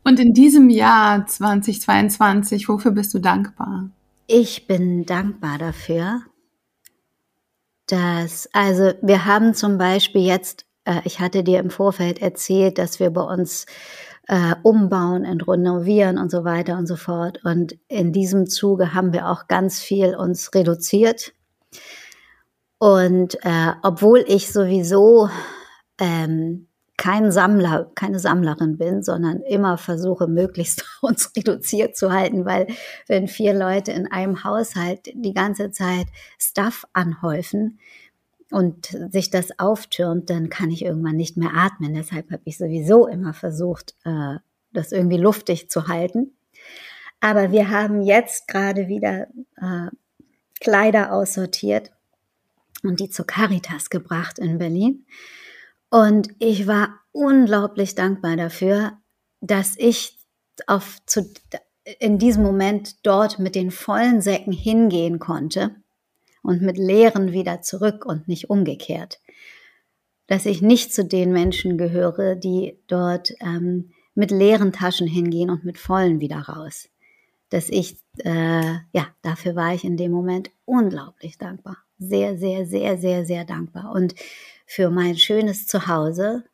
Und 0.02 0.18
in 0.18 0.32
diesem 0.32 0.70
Jahr 0.70 1.26
2022, 1.26 2.70
wofür 2.70 2.90
bist 2.90 3.12
du 3.12 3.18
dankbar? 3.18 3.90
Ich 4.26 4.66
bin 4.66 5.04
dankbar 5.04 5.58
dafür, 5.58 6.22
dass, 7.86 8.48
also 8.54 8.94
wir 9.02 9.26
haben 9.26 9.52
zum 9.54 9.76
Beispiel 9.76 10.22
jetzt, 10.22 10.64
ich 11.04 11.20
hatte 11.20 11.44
dir 11.44 11.60
im 11.60 11.70
Vorfeld 11.70 12.20
erzählt, 12.20 12.78
dass 12.78 13.00
wir 13.00 13.10
bei 13.10 13.22
uns 13.22 13.66
äh, 14.28 14.54
umbauen 14.62 15.26
und 15.26 15.46
renovieren 15.46 16.18
und 16.18 16.30
so 16.30 16.44
weiter 16.44 16.78
und 16.78 16.86
so 16.86 16.96
fort. 16.96 17.40
Und 17.44 17.76
in 17.88 18.12
diesem 18.12 18.46
Zuge 18.46 18.94
haben 18.94 19.12
wir 19.12 19.28
auch 19.28 19.48
ganz 19.48 19.80
viel 19.80 20.14
uns 20.14 20.54
reduziert. 20.54 21.32
Und 22.78 23.36
äh, 23.44 23.72
obwohl 23.82 24.24
ich 24.26 24.52
sowieso 24.52 25.28
ähm, 25.98 26.66
kein 26.96 27.32
Sammler, 27.32 27.90
keine 27.94 28.20
Sammlerin 28.20 28.78
bin, 28.78 29.02
sondern 29.02 29.40
immer 29.40 29.76
versuche, 29.76 30.28
möglichst 30.28 30.84
uns 31.02 31.32
reduziert 31.36 31.96
zu 31.96 32.12
halten, 32.12 32.44
weil 32.44 32.68
wenn 33.08 33.28
vier 33.28 33.54
Leute 33.54 33.92
in 33.92 34.10
einem 34.10 34.44
Haushalt 34.44 35.10
die 35.14 35.34
ganze 35.34 35.70
Zeit 35.70 36.06
Stuff 36.38 36.84
anhäufen 36.92 37.78
und 38.52 38.96
sich 39.10 39.30
das 39.30 39.58
auftürmt, 39.58 40.28
dann 40.28 40.50
kann 40.50 40.70
ich 40.70 40.84
irgendwann 40.84 41.16
nicht 41.16 41.36
mehr 41.36 41.54
atmen. 41.54 41.94
Deshalb 41.94 42.30
habe 42.30 42.42
ich 42.44 42.58
sowieso 42.58 43.06
immer 43.06 43.32
versucht, 43.32 43.94
äh, 44.04 44.36
das 44.72 44.92
irgendwie 44.92 45.16
luftig 45.16 45.70
zu 45.70 45.88
halten. 45.88 46.36
Aber 47.20 47.50
wir 47.50 47.70
haben 47.70 48.02
jetzt 48.02 48.48
gerade 48.48 48.88
wieder 48.88 49.28
äh, 49.56 49.88
Kleider 50.60 51.12
aussortiert 51.12 51.92
und 52.82 53.00
die 53.00 53.08
zur 53.08 53.26
Caritas 53.26 53.90
gebracht 53.90 54.38
in 54.38 54.58
Berlin. 54.58 55.06
Und 55.88 56.28
ich 56.38 56.66
war 56.66 57.00
unglaublich 57.12 57.94
dankbar 57.94 58.36
dafür, 58.36 58.98
dass 59.40 59.76
ich 59.78 60.18
auf 60.66 60.98
zu, 61.06 61.30
in 61.98 62.18
diesem 62.18 62.42
Moment 62.42 63.06
dort 63.06 63.38
mit 63.38 63.54
den 63.54 63.70
vollen 63.70 64.20
Säcken 64.20 64.52
hingehen 64.52 65.18
konnte 65.18 65.81
und 66.42 66.62
mit 66.62 66.76
leeren 66.76 67.32
wieder 67.32 67.62
zurück 67.62 68.04
und 68.04 68.28
nicht 68.28 68.50
umgekehrt. 68.50 69.20
Dass 70.26 70.46
ich 70.46 70.62
nicht 70.62 70.94
zu 70.94 71.04
den 71.04 71.32
Menschen 71.32 71.78
gehöre, 71.78 72.36
die 72.36 72.78
dort 72.86 73.32
ähm, 73.40 73.90
mit 74.14 74.30
leeren 74.30 74.72
Taschen 74.72 75.06
hingehen 75.06 75.50
und 75.50 75.64
mit 75.64 75.78
vollen 75.78 76.20
wieder 76.20 76.40
raus. 76.40 76.88
Dass 77.48 77.68
ich, 77.68 77.96
äh, 78.18 78.74
ja, 78.92 79.06
dafür 79.22 79.54
war 79.56 79.74
ich 79.74 79.84
in 79.84 79.96
dem 79.96 80.12
Moment 80.12 80.50
unglaublich 80.64 81.38
dankbar. 81.38 81.78
Sehr, 81.98 82.36
sehr, 82.38 82.66
sehr, 82.66 82.98
sehr, 82.98 83.24
sehr 83.24 83.44
dankbar. 83.44 83.92
Und 83.92 84.14
für 84.66 84.90
mein 84.90 85.16
schönes 85.16 85.66
Zuhause 85.66 86.44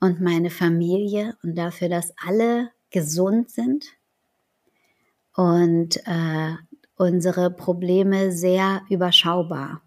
und 0.00 0.20
meine 0.20 0.50
Familie 0.50 1.36
und 1.42 1.56
dafür, 1.56 1.88
dass 1.88 2.14
alle 2.16 2.70
gesund 2.90 3.50
sind 3.50 3.86
und 5.34 5.96
äh, 6.06 6.54
unsere 6.96 7.50
Probleme 7.50 8.32
sehr 8.32 8.82
überschaubar. 8.88 9.82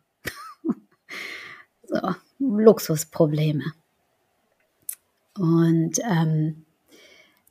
so, 1.84 2.16
Luxusprobleme. 2.40 3.64
Und 5.38 6.00
ähm, 6.10 6.66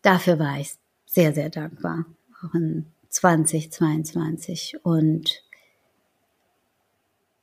dafür 0.02 0.38
war 0.38 0.58
ich 0.58 0.72
sehr, 1.06 1.32
sehr 1.32 1.50
dankbar, 1.50 2.04
auch 2.44 2.54
in 2.54 2.86
2022. 3.08 4.78
Und 4.82 5.42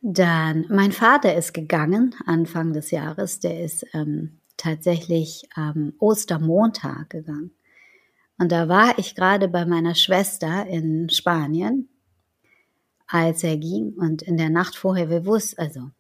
dann, 0.02 0.66
mein 0.70 0.92
Vater 0.92 1.34
ist 1.36 1.54
gegangen 1.54 2.14
Anfang 2.26 2.74
des 2.74 2.92
Jahres. 2.92 3.40
Der 3.40 3.62
ist 3.62 3.86
ähm, 3.94 4.40
tatsächlich 4.58 5.48
am 5.56 5.94
Ostermontag 6.00 7.10
gegangen. 7.10 7.52
Und 8.38 8.52
da 8.52 8.68
war 8.68 8.98
ich 9.00 9.16
gerade 9.16 9.48
bei 9.48 9.66
meiner 9.66 9.96
Schwester 9.96 10.66
in 10.66 11.10
Spanien, 11.10 11.88
als 13.14 13.44
er 13.44 13.58
ging. 13.58 13.94
Und 13.94 14.24
in 14.24 14.38
der 14.38 14.50
Nacht 14.50 14.76
vorher, 14.76 15.10
wir 15.10 15.26
wussten, 15.26 15.62
also 15.62 15.92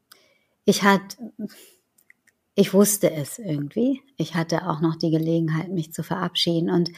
ich 0.65 0.81
hatte, 0.81 1.15
ich 2.55 2.73
wusste 2.73 3.11
es 3.11 3.37
irgendwie. 3.37 4.01
Ich 4.17 4.33
hatte 4.33 4.67
auch 4.67 4.81
noch 4.81 4.95
die 4.95 5.11
Gelegenheit, 5.11 5.69
mich 5.69 5.93
zu 5.93 6.01
verabschieden. 6.01 6.71
Und 6.71 6.91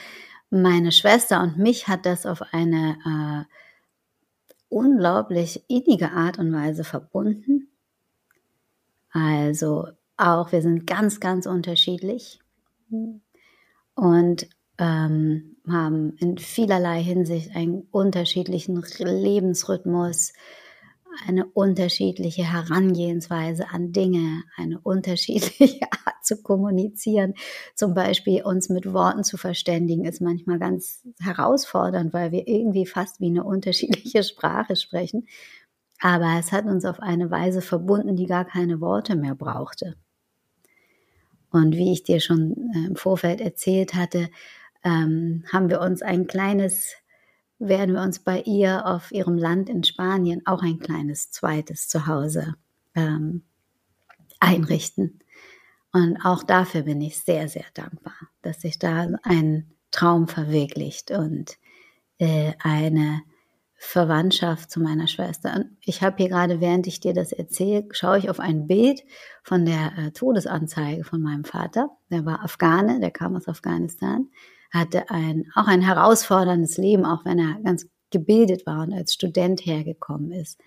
meine 0.50 0.94
Schwester 0.94 1.44
und 1.44 1.58
mich 1.58 1.90
hat 1.90 2.06
das 2.06 2.26
auf 2.26 2.42
eine 2.54 3.46
äh, 3.50 3.54
unglaublich 4.70 5.66
innige 5.68 6.12
Art 6.12 6.40
und 6.40 6.54
Weise 6.54 6.86
verbunden. 6.86 7.68
Also 9.12 9.90
auch, 10.16 10.54
wir 10.54 10.62
sind 10.62 10.88
ganz, 10.88 11.20
ganz 11.20 11.46
unterschiedlich 11.46 12.40
und 13.96 14.48
ähm, 14.78 15.55
haben 15.72 16.16
in 16.18 16.38
vielerlei 16.38 17.02
Hinsicht 17.02 17.56
einen 17.56 17.88
unterschiedlichen 17.92 18.84
Lebensrhythmus, 19.00 20.34
eine 21.28 21.46
unterschiedliche 21.46 22.44
Herangehensweise 22.44 23.70
an 23.70 23.92
Dinge, 23.92 24.44
eine 24.58 24.80
unterschiedliche 24.80 25.86
Art 26.06 26.24
zu 26.24 26.42
kommunizieren. 26.42 27.34
Zum 27.74 27.94
Beispiel 27.94 28.44
uns 28.44 28.70
mit 28.70 28.92
Worten 28.92 29.24
zu 29.24 29.38
verständigen, 29.38 30.06
ist 30.06 30.22
manchmal 30.22 30.60
ganz 30.60 31.02
herausfordernd, 31.22 32.14
weil 32.14 32.32
wir 32.32 32.48
irgendwie 32.48 32.86
fast 32.86 33.20
wie 33.20 33.28
eine 33.28 33.44
unterschiedliche 33.44 34.24
Sprache 34.26 34.76
sprechen. 34.76 35.28
Aber 36.02 36.38
es 36.40 36.52
hat 36.52 36.66
uns 36.66 36.84
auf 36.86 37.00
eine 37.00 37.32
Weise 37.32 37.62
verbunden, 37.62 38.16
die 38.16 38.26
gar 38.26 38.46
keine 38.46 38.82
Worte 38.82 39.16
mehr 39.16 39.36
brauchte. 39.36 39.96
Und 41.52 41.78
wie 41.78 41.94
ich 41.94 42.04
dir 42.04 42.20
schon 42.20 42.72
äh, 42.76 42.88
im 42.88 42.96
Vorfeld 42.98 43.40
erzählt 43.40 43.94
hatte, 43.94 44.30
ähm, 44.86 45.44
haben 45.52 45.70
wir 45.70 45.82
uns 45.82 46.02
ein 46.02 46.28
kleines 46.28 46.96
werden 47.60 47.96
wir 47.96 48.02
uns 48.02 48.20
bei 48.20 48.42
ihr 48.42 48.86
auf 48.86 49.12
ihrem 49.12 49.38
Land 49.38 49.70
in 49.70 49.84
Spanien 49.84 50.42
auch 50.46 50.62
ein 50.62 50.80
kleines 50.80 51.32
zweites 51.32 51.88
Zuhause 51.88 52.56
ähm, 52.96 53.44
einrichten. 54.40 55.20
Und 55.94 56.18
auch 56.24 56.44
dafür 56.44 56.84
bin 56.84 57.00
ich 57.02 57.20
sehr, 57.20 57.48
sehr 57.48 57.66
dankbar, 57.74 58.16
dass 58.42 58.62
sich 58.62 58.80
da 58.80 59.08
ein 59.24 59.72
Traum 59.92 60.28
verwirklicht 60.28 61.12
und 61.12 61.58
äh, 62.18 62.52
eine 62.60 63.22
Verwandtschaft 63.78 64.70
zu 64.70 64.82
meiner 64.82 65.08
Schwester. 65.08 65.56
Und 65.56 65.78
ich 65.80 66.02
habe 66.02 66.18
hier 66.18 66.28
gerade, 66.28 66.60
während 66.60 66.88
ich 66.88 67.00
dir 67.00 67.14
das 67.14 67.32
erzähle, 67.32 67.88
schaue 67.92 68.18
ich 68.18 68.30
auf 68.30 68.42
ein 68.42 68.68
Bild 68.68 69.04
von 69.44 69.66
der 69.66 69.98
äh, 69.98 70.12
Todesanzeige 70.12 71.06
von 71.06 71.22
meinem 71.22 71.46
Vater. 71.46 71.90
Der 72.10 72.26
war 72.26 72.44
Afghane, 72.44 73.00
der 73.00 73.12
kam 73.12 73.36
aus 73.38 73.48
Afghanistan 73.48 74.28
hatte 74.72 75.10
ein, 75.10 75.52
auch 75.56 75.68
ein 75.68 75.82
herausforderndes 75.82 76.78
Leben, 76.78 77.06
auch 77.06 77.26
wenn 77.26 77.40
er 77.40 77.62
ganz 77.64 77.88
gebildet 78.12 78.66
war 78.66 78.84
und 78.84 78.94
als 78.94 79.14
Student 79.14 79.66
hergekommen 79.66 80.32
ist. 80.32 80.60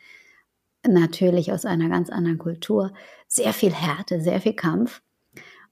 Natürlich 0.87 1.53
aus 1.53 1.65
einer 1.65 1.89
ganz 1.89 2.11
anderen 2.11 2.39
Kultur. 2.39 2.93
Sehr 3.27 3.53
viel 3.53 3.73
Härte, 3.73 4.21
sehr 4.21 4.41
viel 4.41 4.55
Kampf. 4.55 5.03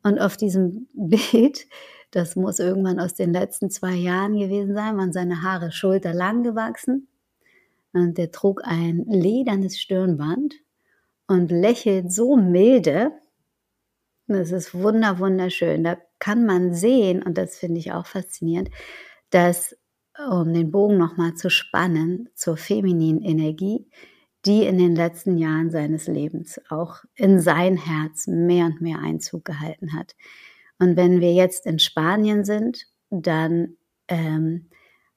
Und 0.03 0.21
auf 0.21 0.37
diesem 0.37 0.89
Bild, 0.95 1.67
das 2.11 2.37
muss 2.37 2.59
irgendwann 2.59 3.01
aus 3.01 3.15
den 3.15 3.33
letzten 3.33 3.71
zwei 3.71 3.95
Jahren 3.95 4.39
gewesen 4.39 4.75
sein, 4.75 4.97
waren 4.97 5.13
seine 5.13 5.43
Haare 5.43 5.73
schulterlang 5.73 6.43
gewachsen. 6.43 7.09
Und 7.93 8.19
der 8.19 8.31
trug 8.31 8.63
ein 8.65 9.05
ledernes 9.09 9.79
Stirnband 9.79 10.55
und 11.27 11.51
lächelt 11.51 12.13
so 12.13 12.37
milde. 12.37 13.13
Das 14.29 14.51
ist 14.51 14.75
wunder, 14.75 15.19
wunderschön. 15.19 15.85
Da 15.85 15.99
kann 16.19 16.47
man 16.47 16.75
sehen, 16.75 17.23
und 17.23 17.39
das 17.39 17.59
finde 17.59 17.79
ich 17.79 17.93
auch 17.93 18.07
faszinierend, 18.07 18.71
dass, 19.31 19.77
um 20.31 20.53
den 20.53 20.71
Bogen 20.71 20.99
nochmal 20.99 21.35
zu 21.35 21.49
spannen, 21.49 22.29
zur 22.35 22.57
femininen 22.57 23.23
Energie, 23.23 23.87
die 24.45 24.65
in 24.65 24.79
den 24.79 24.95
letzten 24.97 25.37
Jahren 25.39 25.71
seines 25.71 26.07
Lebens 26.07 26.61
auch 26.71 27.05
in 27.15 27.41
sein 27.41 27.77
Herz 27.77 28.27
mehr 28.27 28.67
und 28.67 28.81
mehr 28.81 28.99
Einzug 28.99 29.45
gehalten 29.45 29.93
hat. 29.93 30.15
Und 30.79 30.97
wenn 30.97 31.21
wir 31.21 31.33
jetzt 31.33 31.67
in 31.67 31.79
Spanien 31.79 32.45
sind, 32.45 32.87
dann 33.11 33.77
ähm, 34.09 34.71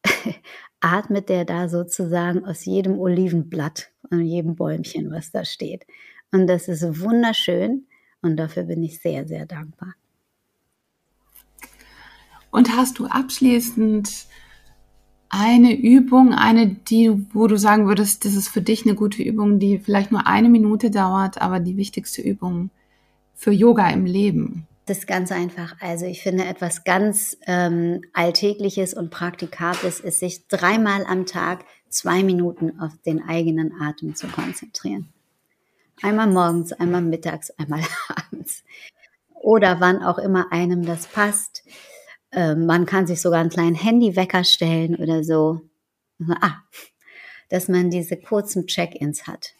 atmet 0.82 1.30
der 1.30 1.46
da 1.46 1.68
sozusagen 1.68 2.46
aus 2.46 2.66
jedem 2.66 3.00
Olivenblatt 3.00 3.92
und 4.10 4.22
jedem 4.22 4.56
Bäumchen, 4.56 5.12
was 5.12 5.32
da 5.32 5.46
steht. 5.46 5.86
Und 6.32 6.48
das 6.48 6.68
ist 6.68 7.02
wunderschön 7.02 7.88
und 8.22 8.38
dafür 8.38 8.64
bin 8.64 8.84
ich 8.84 9.00
sehr, 9.00 9.28
sehr 9.28 9.46
dankbar. 9.46 9.94
Und 12.52 12.76
hast 12.76 13.00
du 13.00 13.06
abschließend 13.06 14.28
eine 15.30 15.76
Übung, 15.76 16.34
eine, 16.34 16.68
die, 16.68 17.28
wo 17.34 17.48
du 17.48 17.58
sagen 17.58 17.88
würdest, 17.88 18.26
das 18.26 18.34
ist 18.34 18.48
für 18.50 18.62
dich 18.62 18.86
eine 18.86 18.96
gute 18.96 19.22
Übung, 19.22 19.60
die 19.60 19.78
vielleicht 19.78 20.12
nur 20.12 20.26
eine 20.26 20.50
Minute 20.50 20.90
dauert, 20.90 21.40
aber 21.42 21.60
die 21.60 21.78
wichtigste 21.78 22.22
Übung 22.22 22.72
für 23.36 23.52
Yoga 23.52 23.90
im 23.90 24.06
Leben? 24.06 24.68
Das 24.88 25.00
ist 25.00 25.08
ganz 25.08 25.32
einfach. 25.32 25.76
Also 25.80 26.06
ich 26.06 26.24
finde 26.24 26.46
etwas 26.46 26.84
ganz 26.84 27.38
ähm, 27.46 28.02
Alltägliches 28.14 28.96
und 28.96 29.12
Praktikables 29.12 30.00
ist, 30.00 30.20
sich 30.20 30.48
dreimal 30.48 31.06
am 31.06 31.28
Tag 31.28 31.64
zwei 31.90 32.24
Minuten 32.24 32.80
auf 32.80 32.94
den 33.06 33.22
eigenen 33.22 33.72
Atem 33.80 34.16
zu 34.16 34.28
konzentrieren. 34.28 35.14
Einmal 36.02 36.28
morgens, 36.28 36.74
einmal 36.74 37.02
mittags, 37.02 37.52
einmal 37.52 37.82
abends. 38.16 38.64
Oder 39.34 39.80
wann 39.80 40.02
auch 40.04 40.18
immer 40.18 40.52
einem 40.52 40.86
das 40.86 41.08
passt. 41.08 41.64
Ähm, 42.32 42.66
man 42.66 42.86
kann 42.86 43.08
sich 43.08 43.22
sogar 43.22 43.40
einen 43.40 43.50
kleinen 43.50 43.76
Handywecker 43.76 44.44
stellen 44.44 44.96
oder 44.96 45.24
so. 45.24 45.62
Ah, 46.42 46.58
dass 47.50 47.68
man 47.68 47.90
diese 47.90 48.18
kurzen 48.18 48.68
Check-ins 48.68 49.28
hat. 49.28 49.54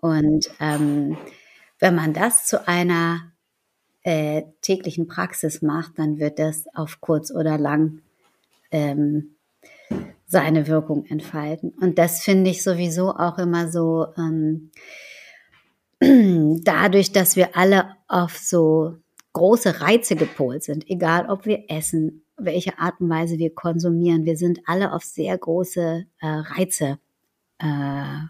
Und 0.00 0.50
ähm, 0.60 1.16
wenn 1.78 1.94
man 1.94 2.12
das 2.12 2.46
zu 2.46 2.66
einer 2.66 3.32
äh, 4.02 4.42
täglichen 4.62 5.06
Praxis 5.06 5.62
macht, 5.62 5.98
dann 5.98 6.18
wird 6.18 6.38
das 6.38 6.66
auf 6.74 7.00
kurz 7.00 7.30
oder 7.30 7.58
lang 7.58 8.00
ähm, 8.70 9.36
seine 10.26 10.66
Wirkung 10.66 11.04
entfalten. 11.06 11.70
Und 11.80 11.98
das 11.98 12.22
finde 12.22 12.50
ich 12.50 12.62
sowieso 12.62 13.14
auch 13.14 13.38
immer 13.38 13.70
so, 13.70 14.06
ähm, 14.16 14.70
dadurch, 16.62 17.12
dass 17.12 17.36
wir 17.36 17.56
alle 17.56 17.96
auf 18.06 18.36
so 18.36 18.96
große 19.32 19.80
Reize 19.80 20.16
gepolt 20.16 20.64
sind, 20.64 20.88
egal 20.88 21.28
ob 21.28 21.46
wir 21.46 21.64
essen, 21.68 22.24
welche 22.36 22.78
Art 22.78 23.00
und 23.00 23.10
Weise 23.10 23.38
wir 23.38 23.54
konsumieren. 23.54 24.24
Wir 24.24 24.36
sind 24.36 24.60
alle 24.66 24.92
auf 24.92 25.02
sehr 25.02 25.36
große 25.36 26.06
äh, 26.20 26.26
Reize 26.26 26.98
äh, 27.58 28.20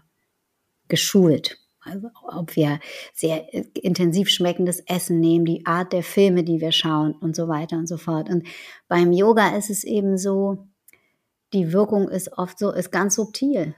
geschult. 0.87 1.59
Also 1.81 2.09
ob 2.23 2.55
wir 2.55 2.79
sehr 3.13 3.53
äh, 3.53 3.65
intensiv 3.73 4.29
schmeckendes 4.29 4.81
Essen 4.81 5.19
nehmen, 5.19 5.45
die 5.45 5.65
Art 5.65 5.93
der 5.93 6.03
Filme, 6.03 6.43
die 6.43 6.59
wir 6.59 6.71
schauen 6.71 7.13
und 7.13 7.35
so 7.35 7.47
weiter 7.47 7.77
und 7.77 7.87
so 7.87 7.97
fort. 7.97 8.29
Und 8.29 8.47
beim 8.87 9.11
Yoga 9.11 9.55
ist 9.55 9.69
es 9.69 9.83
eben 9.83 10.17
so, 10.17 10.67
die 11.53 11.71
Wirkung 11.71 12.09
ist 12.09 12.37
oft 12.37 12.59
so, 12.59 12.71
ist 12.71 12.91
ganz 12.91 13.15
subtil. 13.15 13.75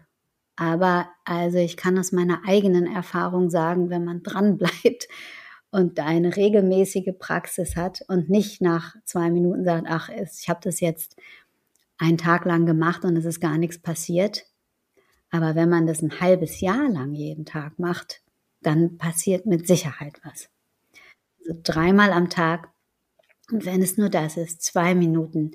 Aber 0.62 1.10
also 1.26 1.58
ich 1.58 1.76
kann 1.76 1.98
aus 1.98 2.12
meiner 2.12 2.44
eigenen 2.46 2.86
Erfahrung 2.86 3.50
sagen, 3.50 3.90
wenn 3.90 4.06
man 4.06 4.22
dran 4.22 4.58
bleibt 4.60 5.08
und 5.72 6.00
eine 6.00 6.36
regelmäßige 6.36 7.18
Praxis 7.18 7.76
hat 7.76 8.04
und 8.08 8.30
nicht 8.30 8.62
nach 8.62 8.96
zwei 9.04 9.32
Minuten 9.32 9.66
sagt, 9.66 9.88
ach, 9.90 10.10
ich 10.10 10.50
habe 10.50 10.60
das 10.62 10.80
jetzt 10.80 11.20
einen 11.98 12.20
Tag 12.20 12.46
lang 12.46 12.68
gemacht 12.68 13.04
und 13.06 13.18
es 13.18 13.26
ist 13.26 13.40
gar 13.40 13.58
nichts 13.58 13.80
passiert. 13.80 14.46
Aber 15.32 15.56
wenn 15.56 15.68
man 15.68 15.88
das 15.88 16.04
ein 16.04 16.20
halbes 16.20 16.62
Jahr 16.62 16.88
lang 16.90 17.16
jeden 17.16 17.46
Tag 17.46 17.80
macht, 17.80 18.22
dann 18.62 19.00
passiert 19.00 19.48
mit 19.48 19.66
Sicherheit 19.66 20.22
was. 20.24 20.48
Also 21.40 21.60
dreimal 21.64 22.12
am 22.12 22.30
Tag 22.30 22.70
und 23.52 23.66
wenn 23.66 23.82
es 23.82 23.98
nur 23.98 24.10
das 24.10 24.38
ist, 24.38 24.62
zwei 24.62 24.94
Minuten 24.94 25.54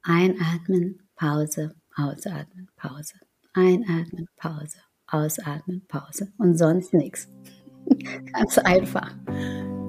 einatmen, 0.00 1.10
Pause, 1.14 1.74
ausatmen, 1.94 2.70
Pause, 2.74 3.16
einatmen, 3.58 4.28
Pause, 4.36 4.78
ausatmen, 5.08 5.82
Pause 5.88 6.28
und 6.38 6.56
sonst 6.56 6.94
nichts. 6.94 7.28
Ganz 8.32 8.58
einfach. 8.58 9.14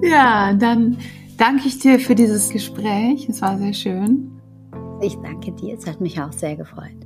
Ja, 0.02 0.52
dann 0.54 0.98
danke 1.36 1.68
ich 1.68 1.78
dir 1.78 2.00
für 2.00 2.14
dieses 2.14 2.50
Gespräch. 2.50 3.28
Es 3.28 3.40
war 3.42 3.58
sehr 3.58 3.74
schön. 3.74 4.40
Ich 5.00 5.16
danke 5.16 5.52
dir. 5.52 5.76
Es 5.78 5.86
hat 5.86 6.00
mich 6.00 6.20
auch 6.20 6.32
sehr 6.32 6.56
gefreut. 6.56 6.96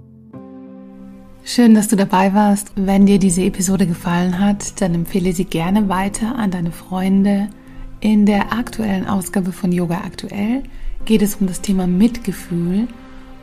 Schön, 1.45 1.75
dass 1.75 1.89
du 1.89 1.97
dabei 1.97 2.33
warst. 2.33 2.73
Wenn 2.75 3.05
dir 3.05 3.19
diese 3.19 3.43
Episode 3.43 3.87
gefallen 3.87 4.39
hat, 4.39 4.81
dann 4.81 4.95
empfehle 4.95 5.33
sie 5.33 5.45
gerne 5.45 5.89
weiter 5.89 6.37
an 6.37 6.51
deine 6.51 6.73
Freunde. 6.73 7.49
In 8.01 8.25
der 8.27 8.53
aktuellen 8.53 9.07
Ausgabe 9.07 9.53
von 9.53 9.71
Yoga 9.71 9.99
Aktuell 9.99 10.63
geht 11.05 11.23
es 11.23 11.37
um 11.37 11.47
das 11.47 11.61
Thema 11.61 11.87
Mitgefühl 11.87 12.89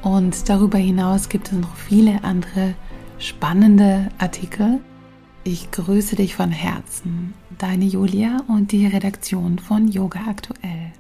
und 0.02 0.50
darüber 0.50 0.78
hinaus 0.78 1.30
gibt 1.30 1.52
es 1.52 1.58
noch 1.58 1.76
viele 1.76 2.24
andere 2.24 2.74
spannende 3.22 4.10
Artikel. 4.18 4.80
Ich 5.44 5.72
grüße 5.72 6.16
dich 6.16 6.36
von 6.36 6.52
Herzen, 6.52 7.34
deine 7.58 7.86
Julia 7.86 8.42
und 8.48 8.72
die 8.72 8.88
Redaktion 8.88 9.60
von 9.60 9.88
Yoga 9.88 10.22
Aktuell. 10.28 10.92